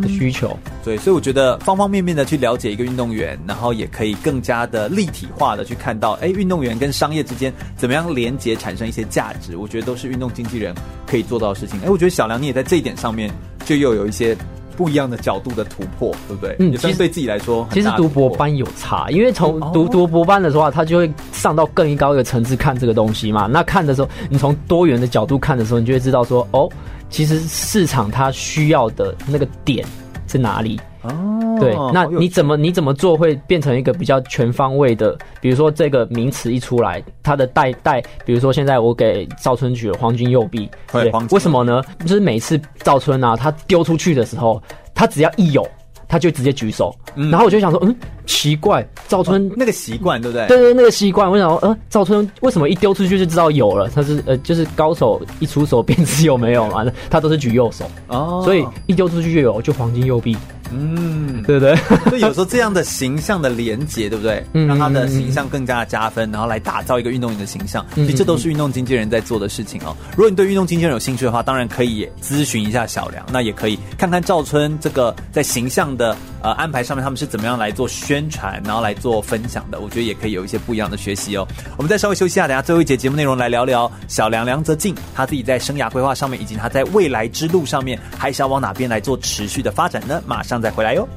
[0.00, 10.74] 的需求，对，所以我觉得方方面面的去了解一个运动员，然后也可以更加的立体化的去看到，哎，运动员跟商业之间怎么样连接，产生一些价值，我觉得都是运动经纪人
[11.06, 11.80] 可以做到的事情。
[11.82, 13.32] 哎，我觉得小梁你也在这一点上面
[13.64, 14.36] 就又有一些
[14.76, 16.56] 不一样的角度的突破，对不对？
[16.58, 23.46] 嗯，其实对自己来说，其实读博班有差，因为从读读博班的时候，他就会上到更高一个层次看这个东西嘛。
[23.46, 26.68] 那看的时候，你从多元的角度看的时候，你就会知道说，哦。
[27.10, 29.86] 其实市场它需要的那个点
[30.32, 30.80] 在哪里？
[31.02, 35.14] 哦，对，那你怎么你怎么做会变成一个比较全方位的？
[35.40, 41.82] 比如说这个名词一出来，它的代代，比如说现在我给赵春举了黄金右臂，对，为什么呢？
[42.00, 44.62] 就是每次赵春啊，他丢出去的时候，
[44.94, 45.68] 他只要一有。
[46.12, 47.96] 他就直接举手，嗯、然后我就想说，嗯，
[48.26, 50.46] 奇怪，赵春、哦、那个习惯对不对？
[50.46, 53.88] 对对，那个习惯，我想说，呃，赵春为什么一丢出去就知道有了？
[53.88, 60.36] 他是呃，就是高手一出手便知有没有嘛，他都是举右手哦，所以一丢出去就有，就黄金右臂。
[60.72, 61.76] 嗯，对不对？
[62.08, 64.44] 所以有时候这样的形象的连接，对不对？
[64.54, 67.84] 嗯，让他的形象更加的加分，然后来打造一个运动员的形象。
[67.94, 69.96] 其实这都是运动经纪人在做的事情哦。
[70.16, 79.80] 如果你对运动经纪人有兴趣的话，当然可以咨询一下小梁，那也可以看看赵春这个在形象的呃安排上面，他们是怎么样来做宣传，然后来做分享的。
[79.80, 81.46] 我觉得也可以有一些不一样的学习哦。
[81.76, 90.22] 我们再稍微休息一下，等下最后一节节目内容来聊聊小梁梁泽静他自己在生涯规划上面，以及他在未来之路上面还想往哪边来做持续的发展呢？
[90.26, 91.08] 马上再回来哟。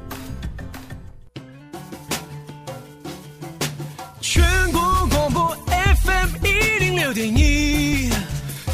[4.19, 4.81] 全国
[5.11, 5.55] 广播
[6.03, 8.09] FM 一零六点一，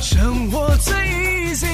[0.01, 1.67] 生活最 easy。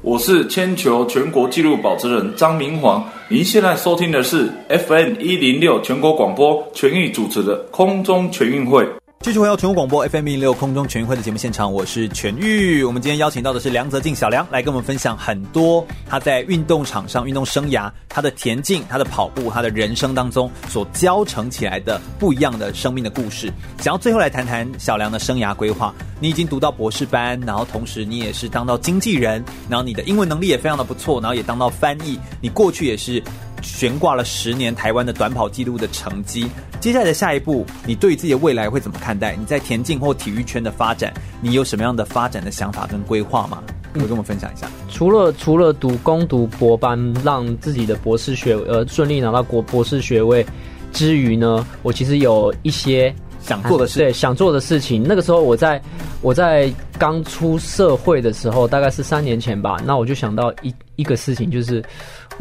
[0.00, 8.88] 我是铅球全国纪录保持人张明煌，您现在收听的是 FM 一零六全国广播全域主持的空中全运会。
[9.22, 12.82] 继续回到全国广播 FM 一零六空中全运会的节目现场，我是全玉。
[12.82, 23.46] 我们今天邀请到的是梁泽静小梁，来跟我们分享很多他在运动场上、运动生涯、他的田径、他的跑步、他的人生当中所交成起来的不一样的生命的故事。
[23.78, 25.94] 想要最后来谈谈小梁的生涯规划。
[26.18, 32.18] 你已经读到博士班，然后同时你也是当到经纪人，然后你的英文能力也非常的不错，然后也当到翻译。
[32.40, 33.22] 你过去也是。
[33.62, 36.46] 悬挂了十年台湾的短跑记录的成绩，
[36.80, 39.34] 接下来的下一步，你对于自己的未来会怎么看待？
[39.36, 43.62] 你在田径或体育圈的发展，你有什么样的发展的想法跟规划吗？
[43.92, 44.68] 可以跟我们分享一下。
[44.88, 50.44] 除了除了读攻读博班，让自己的博士学呃顺利拿到国博士学位
[50.92, 55.02] 之余呢，我其实有一些想做的事，对想做的事情。
[55.06, 55.80] 那个时候我在
[56.22, 61.84] 我在刚出社会的时候，大概是三年前吧，那我就想到一一个事情，就是。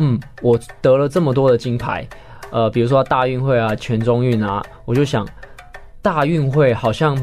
[0.03, 2.07] 嗯，我得了这么多的金牌，
[2.49, 5.27] 呃，比如说大运会啊、全中运啊，我就想，
[6.01, 7.15] 大运会好像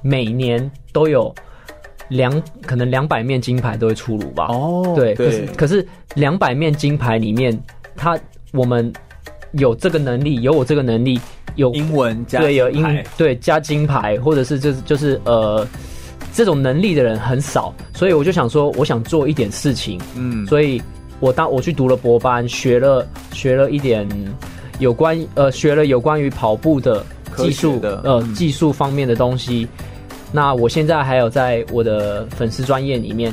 [0.00, 1.32] 每年都有
[2.08, 4.46] 两可能两百面金牌都会出炉吧？
[4.46, 7.62] 哦，对，对，可是可是两百面金牌里面，
[7.94, 8.18] 他
[8.52, 8.90] 我们
[9.52, 11.20] 有这个能力，有我这个能力，
[11.56, 15.68] 有英文加对有英对加金牌，或者是就是就是呃
[16.32, 20.82] 这种能力的人很少，所以我就想说，我想做一点事情，嗯，所以。
[21.22, 24.04] 我当我去读了博班，学了学了一点
[24.80, 27.06] 有关呃学了有关于跑步的
[27.36, 29.68] 技术的呃技术方面的东西。
[30.32, 33.32] 那我现在还有在我的粉丝专业里面，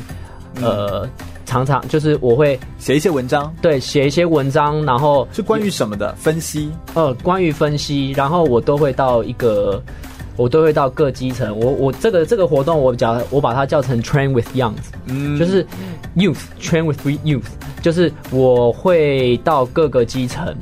[0.61, 1.09] 呃，嗯、
[1.47, 6.69] 常常就是我会写一些文章，对，写一些文章，然后是关于什么的分析？
[6.93, 9.81] 呃，关于分析，然后我都会到一个。
[10.39, 14.71] 我都会到各基层，我我这个这个活动我讲我把它叫成 train with young，
[15.05, 15.67] 嗯，就是
[16.15, 17.43] youth train with youth，
[17.81, 20.55] 就是我会到各个基层，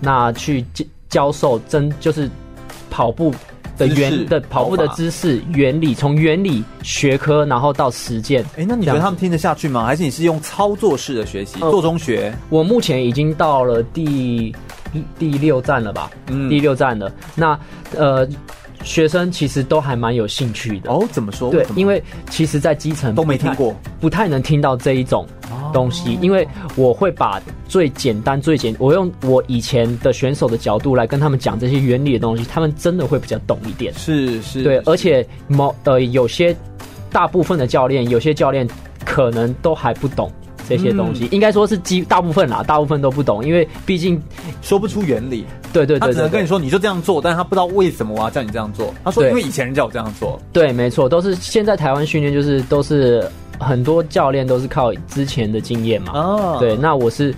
[0.00, 0.64] 那去
[1.08, 2.30] 教授真就是
[2.88, 3.34] 跑步
[3.76, 8.40] 的原的跑步的知识原理，从原理学科然后到实践。
[8.54, 9.84] 哎、欸，那你觉得他们听得下去吗？
[9.84, 12.32] 还是你是用操作式的学习做中学？
[12.50, 14.54] 我目前已经到了第
[15.18, 16.08] 第六站了吧？
[16.28, 17.10] 嗯，第六站了。
[17.34, 17.58] 那
[17.96, 18.28] 呃。
[18.84, 21.04] 学生其实都还蛮有兴趣的哦。
[21.10, 21.50] 怎么说？
[21.50, 25.26] 对，因为其实，在基层都没听过，不太能听到这一种
[25.72, 26.18] 东西。
[26.20, 33.92] 因为我会把最简单、最简，我用我以前的选手的角度来跟他们讲这些原理的东西，他们真的会比较懂一点。
[33.94, 36.54] 是是，对，而且某呃，有些
[37.10, 38.68] 大部分的教练，有些教练
[39.04, 40.30] 可能都还不懂。
[40.66, 44.18] 这些东西应该说是基大部分啦，大部分都不懂，因为毕竟
[44.62, 45.44] 说不出原理。
[45.74, 48.94] 对对对，他只能跟你说你就这样做，但是他不知道为什么我要叫你这样做。
[49.04, 50.40] 他说因为以前人叫我这样做。
[50.52, 56.12] 对，没错，都是现在台湾训练就是都是很多教练都是靠之前的经验嘛。
[56.14, 57.34] 哦，对，那我是。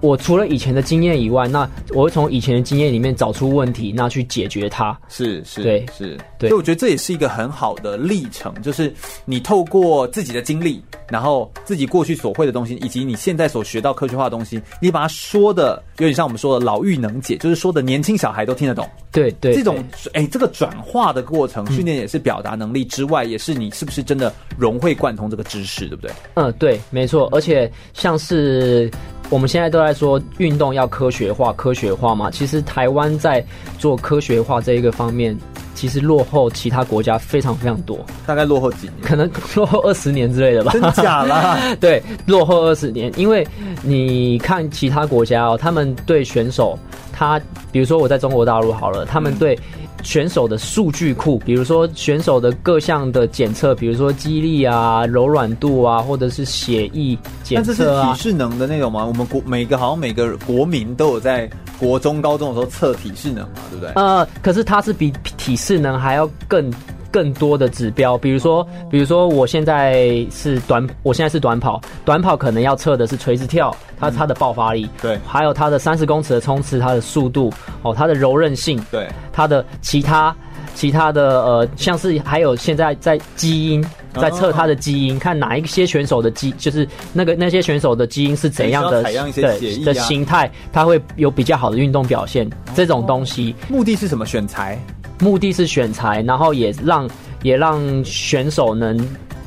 [0.00, 4.96] 我除了以前的经验以外，那我会从以前的经验里面找出问题，那去解决它。
[5.08, 6.50] 是是，对是，对。
[6.50, 8.92] 所以我觉得这也是一个很好的历程，就是
[9.24, 18.86] 你透过自己的经历，然后自己过去所会的东西，以及你现在所学到科学化的东西，你把它说的有点像我们说的老妪能解，就是说的年轻小孩都听得懂。
[19.10, 19.82] 对对，这种
[20.12, 26.10] 哎，这个转化的过程，训练也是表达能力之外，也是你是不是真的融会贯通这个知识，对不对？
[26.34, 27.28] 嗯，对，没错。
[27.32, 28.90] 而且像是。
[29.28, 32.30] 我们现在都在说运动要科学化，科学化嘛。
[32.30, 33.44] 其实台湾在
[33.78, 35.36] 做科学化这一个方面，
[35.74, 37.98] 其实落后其他国家非常非常多。
[38.24, 38.92] 大概落后几年？
[39.02, 40.72] 可能 落后二十年之类的吧。
[40.72, 41.58] 真假啦？
[41.80, 43.12] 对，落后二十年。
[43.16, 43.46] 因为
[43.82, 46.78] 你看其他国家哦，他们对选手，
[47.12, 47.40] 他
[47.72, 49.58] 比如说我在中国大陆好了，他们对。
[50.06, 58.04] 选手的数据库，比如说选手的各项的检测，比如说肌力啊、柔软度啊，或者是血液检测啊。
[58.06, 59.04] 这是体适能的那种吗？
[59.04, 63.90] 我们国每个好像每个国民都有在国中、高中的时候测体适能嘛，对不对？
[63.96, 66.72] 呃，可是它是比体适能还要更。
[67.10, 77.52] 更多的指标，比如说，比如说，我现在是短，我现在是短跑，短跑可能要测的是垂直跳，它它的爆发力，对，还有它的三十公尺的冲刺，它的速度，
[77.82, 80.34] 哦，它的柔韧性，对，它的其他
[80.74, 83.84] 其他的呃，像是还有现在在基因，
[84.14, 94.26] 在测它的基因，看哪一些选手的基，就是那个那些选手的基因是怎样的，对的形态，它会有比较好的运动表现，这种东西，目的是什么？
[94.26, 94.78] 选材。
[95.18, 97.08] 目的是选材，然后也让
[97.42, 98.98] 也让选手能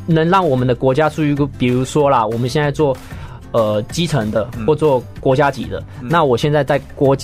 [0.08, 2.96] 能让我们的国家出一个，比如说啦，我们现在做
[3.52, 7.16] 呃基层的或做国家级的，嗯、那我现在在国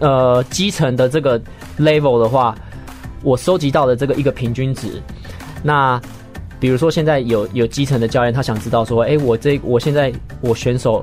[0.00, 1.40] 呃基层的这个
[1.78, 2.54] level 的话，
[3.22, 5.02] 我收集到的这个一个平均值，
[5.62, 5.98] 那
[6.60, 11.02] 比如说现在有有基层的教练，他想知道说，哎，我这我现在我选手，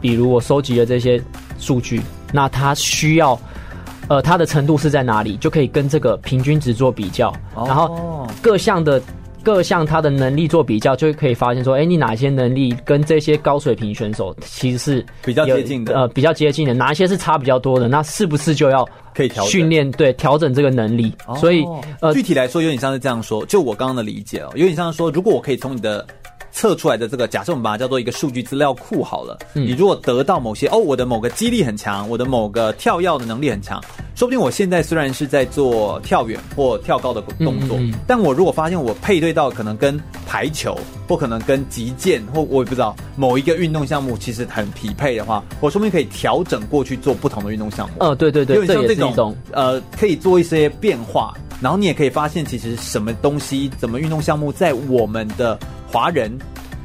[0.00, 1.22] 比如我收集了这些
[1.58, 2.00] 数据，
[2.32, 3.38] 那他需要。
[4.10, 9.00] 呃，它的程度是在哪里，就可以跟这个平均值做比较，哦、然后各项的。
[9.42, 17.88] 各项他的能力做比较，就可以发现说，哎、欸，你哪些能力跟这些高水平选手其实是比较接近的，呃，比较接近的，哪一些是差比较多的？
[17.88, 19.90] 那是不是就要可以调训练？
[19.92, 21.10] 对，调整这个能力。
[21.26, 21.64] 哦、所以，
[22.02, 26.06] 呃，具体来说，有点像是这样说，就我刚刚的理解哦，有点像是说，如果我可以从你的。
[26.52, 29.38] 测出来的这个，假设我们把它叫做一个数据资料库好了。
[29.54, 33.82] 嗯，你如果得到某些哦，我的某个肌力很强，我的某个跳跃的能力很强，
[34.14, 40.76] 说不定我现在虽然是在做跳远或跳高的动作，嗯嗯嗯，但我如果发现我配对到可能跟排球
[41.08, 47.94] 或可能跟击剑或我也不知道某一个运动项目其实很匹配的话，我说不定可以调整过去做不同的运动项目。
[48.00, 55.58] 哦，对对对，因为像这种呃，可以做一些变化，然后你也可以发现其实什么东西、怎么运动项目在我们的。
[55.92, 56.30] 华人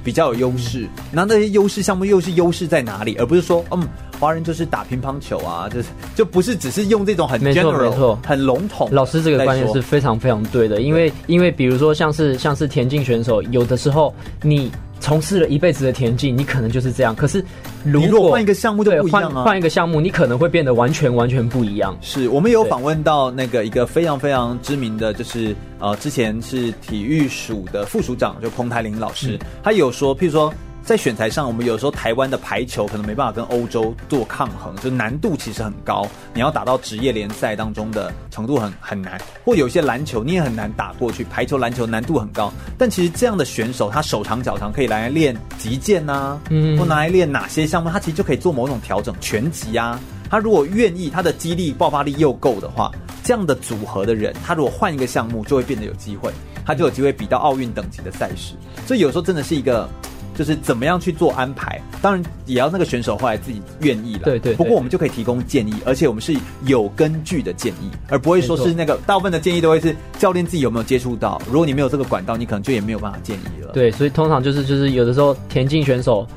[0.03, 3.15] 比较有优势，那那些优势项目又是优势在哪里？
[3.17, 3.87] 而不是说，嗯，
[4.19, 8.89] 华人就是打乒乓球啊，就是就不是只是用这种很 general，没错，很笼统。
[8.91, 14.11] 老师这个观念是非常非常对的，因为因为比如说像是像是田径选手，有的时候
[14.41, 14.71] 你。
[14.99, 17.15] 从事了一辈子的田径，你可能就是这样。
[17.15, 17.43] 可是，
[17.83, 19.33] 如果换一个项目就不一样啊！
[19.33, 21.95] 换换一个项目，你可能会变得完全完全不一样。
[22.01, 30.53] 是我们有访问到那个一个非常非常知名的，就是呃，之前是体育署的副署长，就彭台林老师，嗯、他有说，譬如说。
[30.85, 36.07] 在选材上，我们有时候台湾的排球可能没办法跟欧洲做抗衡，就难度其实很高。
[36.31, 41.23] 你要打到职业联赛当中的程度很很难，或有些篮球你也很难打过去。
[41.23, 49.15] 排球、篮球难度很高，但其实这样的选手他手长脚长，可以来练击剑呐，嗯，或拿来练哪些项目，他其实就可以做某种调整。
[49.19, 52.91] 拳击啊，他如果愿意，他的肌力爆发力又够的话，
[53.23, 56.31] 这样的组合的人，他如果换一个项目，就会变得有机会，
[56.63, 58.53] 他就有机会比到奥运等级的赛事。
[58.85, 59.89] 所以有时候真的是一个。
[60.35, 64.23] 就是怎么样去做安排，当然也要那个选手后来自己愿意了。
[64.25, 64.55] 对，对对。
[64.55, 71.41] 不过我们就可以提供建议，而且我们是有根据的建议，而不会说是那个大部分的建议都会是教练自己有没有接触到。
[71.47, 73.71] 如果你没有这个管道，你可能就也没有办法建议了。
[73.73, 76.27] 对，所以通常就是就是有的时候田径选手，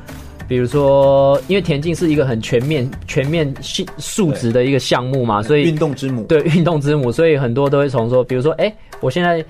[0.47, 6.23] 比如说因为田径是一个很全面全面性素质的一个项目嘛，所以运动之母。
[6.25, 9.45] 对，运动之母，所以很多都会从说，比如说，哎，我现在。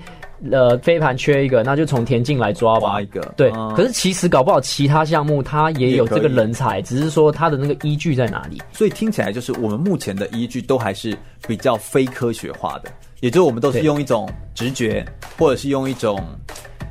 [0.51, 2.87] 呃，飞盘缺一个，那就从田径来抓吧。
[2.87, 3.51] 抓一个，对。
[3.55, 8.61] 嗯、可是其实搞不好其他项目它也有这个人才，只是说它的那个依据在哪里。
[8.71, 11.17] 所以听起来就是我们目前的依据都还是
[11.47, 15.05] 比较非科学化的，也就是我们都是用一种直觉，
[15.37, 16.21] 或者是用一种。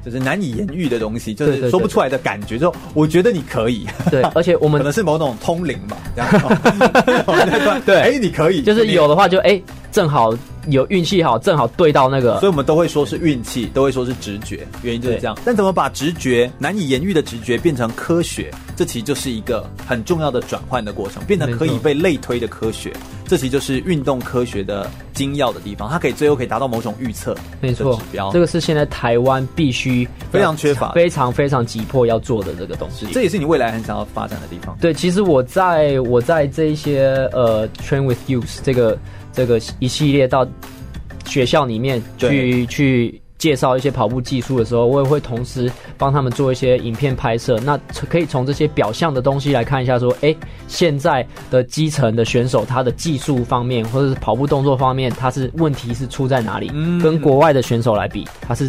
[0.04, 2.56] 就是难以言喻的东西，就是说不出来的感觉。
[2.56, 7.82] 就我觉得你可以，对， 而且我们可能是某种通灵吧，这样。
[7.84, 9.60] 对，哎，你可以，就是有的话就哎，
[9.90, 10.32] 正好
[10.68, 15.36] 有运气好，正好对到那个，所以我们都会说是运气，都会说是直觉，原因就是这样。
[15.44, 18.50] 但怎么把直觉难以言喻的直觉变成科学？
[18.76, 22.92] 这其实就是一个很重要的转换的过程，变成可以被类推的科学。
[23.26, 27.36] 这其实就是运动科学的精要的地方，它可以最后可以达到某种预测。
[27.60, 33.06] 没错，指标这个是现在台湾必须非常缺乏、非常非常急迫要做的这个东西。
[33.12, 34.76] 这也是你未来很想要发展的地方。
[34.80, 38.96] 对，其实我在我在这一些呃，Train with yous 这个
[39.32, 40.46] 这个一系列到
[41.26, 43.22] 学校里面去去。
[43.38, 47.56] 介绍一些跑步技术的时候，我也会同时帮他们做一些影片拍摄。
[47.60, 50.34] 那可以从这些表象的东西来看一下，说，哎，
[50.66, 56.68] 现在的基层的选手，他的技术方面或者是跑步动作方面，他是问题是出在哪里？
[56.74, 58.68] 嗯，跟国外的选手来比，他是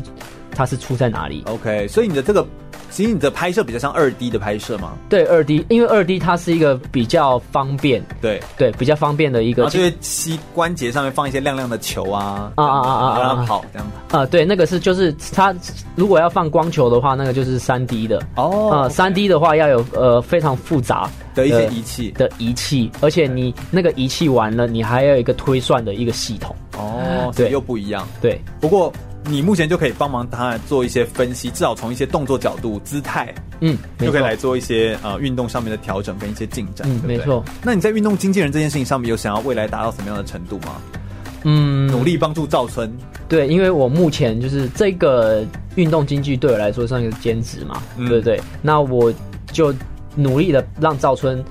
[0.51, 2.45] 他是出在哪里？OK，所以你的这个。
[2.89, 4.93] 其实你的拍摄比较像二 D 的拍摄吗？
[5.07, 9.67] 对，二 D，因为二 D 它是一个比较方便，对对，比较方便的一个。
[9.69, 14.17] 就是膝关节上面放一些亮亮的球啊，啊啊啊啊，让它跑这样子。
[14.17, 15.55] 啊，对，那个是就是它
[15.95, 18.69] 如果要放光球的话，那个就是三 D 的哦。
[18.71, 28.07] 啊，三 D 的话要有呃非常复杂的一些仪器的仪器，而且你那个仪器完了，你还要有一个推算的一个系统哦，对，又不一样。
[28.21, 28.91] 对，不过。
[29.29, 36.87] 你目前就可以帮忙他做一些分析，至少从一些动作角度、姿态，嗯，就可以来做一些呃运动上面的调整跟一些进展。
[36.89, 37.43] 嗯，对对没错。
[37.63, 40.81] 那你在运动经纪人这件事情上面有想要未来达到什么样的程度吗？
[41.43, 42.91] 嗯，努力帮助赵村。
[43.27, 48.41] 对，因为我目前就是这个运动经济对我来说算一个兼职嘛，嗯、对不对？
[48.61, 49.13] 那我
[49.51, 49.73] 就
[50.15, 51.43] 努力的让赵村。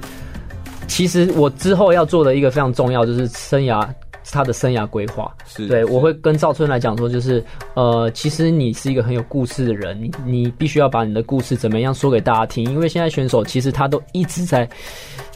[0.87, 3.87] 其实我之后要做的一个非常重要就是生涯。
[4.33, 5.35] 他的生涯规划。
[5.47, 7.45] 是对，我会跟赵春来讲说，就是
[7.75, 14.69] 呃，其实你是一个很有故事的人，你你必须要把你的故事怎么样说给大家听，因为现在选手其实他都一直在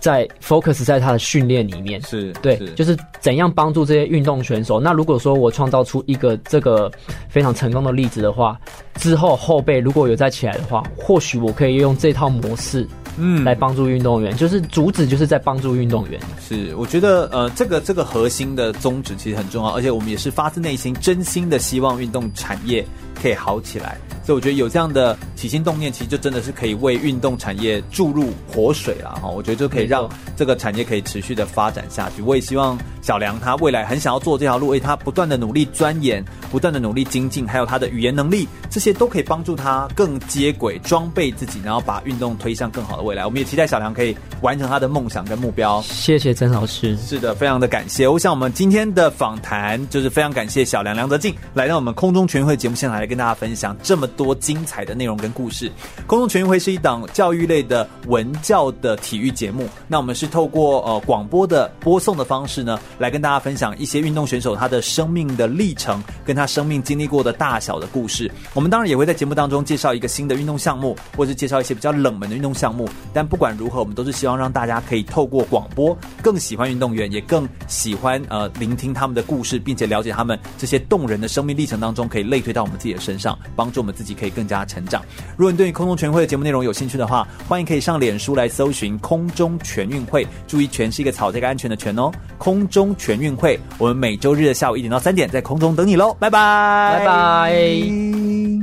[0.03, 4.81] 在 focus 在他的训练里面，是对，就是怎样帮助这些运动选手。
[4.81, 6.91] 那如果说我创造出一个这个
[7.29, 8.61] 非常成功的例子的话，
[8.97, 12.85] 之后后辈如果有再起来的话，或许我可以用这套模式
[13.17, 16.21] 嗯，来帮助运动员，就是主旨就是在帮助运动员。
[16.41, 22.85] 是，我觉得呃，这个这个核心的宗旨其实很重要，而且我们也是发自内心、真心的希望运动产业
[23.23, 23.97] 可以好起来。
[24.25, 29.29] 所以我觉得有这样的起心动念，其实就真的是可以为运动产业注入活水了哈。
[29.29, 32.23] 我觉得就可以让这个产业可以持续的发展下去。
[32.23, 43.27] 我也希望小梁他未来很想要做这条路，为他不断的努力钻研，不断的努力精进，还有他的语言能力，这些都可以帮助他更接轨装备自己，然后把运动推向更好的未来。
[43.27, 45.83] 我们也期待小梁可以完成他的梦想跟目标。
[45.83, 46.97] 谢谢曾老师。
[46.97, 48.09] 是的，非常的感谢。
[48.09, 55.71] 我想我们今天的访谈就是非常感谢小梁梁泽进来到我们空中全运会节目现场来跟大家分享这么多精彩的内容跟故事。
[56.07, 59.69] 空中全运会是一档教育类的文教的体育节目。
[59.89, 68.31] 那我们是透过呃广播的播送的方式呢，来跟大家分享一些运动选手他的生命的历程，跟他生命经历过的大小的故事。
[68.55, 72.89] 我们当然也会在节目当中介绍一个新的运动项目，或者介绍一些比较冷门的运动项目。
[73.13, 84.43] 但不管如何，我们都是希望让大家可以透过广播更喜欢运动员，也更喜欢呃聆听他们的故事，并且了解他们这些动人的生命历程当中，可以类推到我们自己的身上，帮助我们自己可以更。
[84.53, 85.01] 加成长。
[85.35, 92.13] 如果你对于空中全会的节目内容有兴趣的话，欢迎可以上脸书来搜寻“空中全全运会”，注意“全”是一个草这个安全的“全”哦。
[92.37, 98.63] 空中全运会，我们每周日的下午一点到三点在空中等你喽，拜拜，拜拜。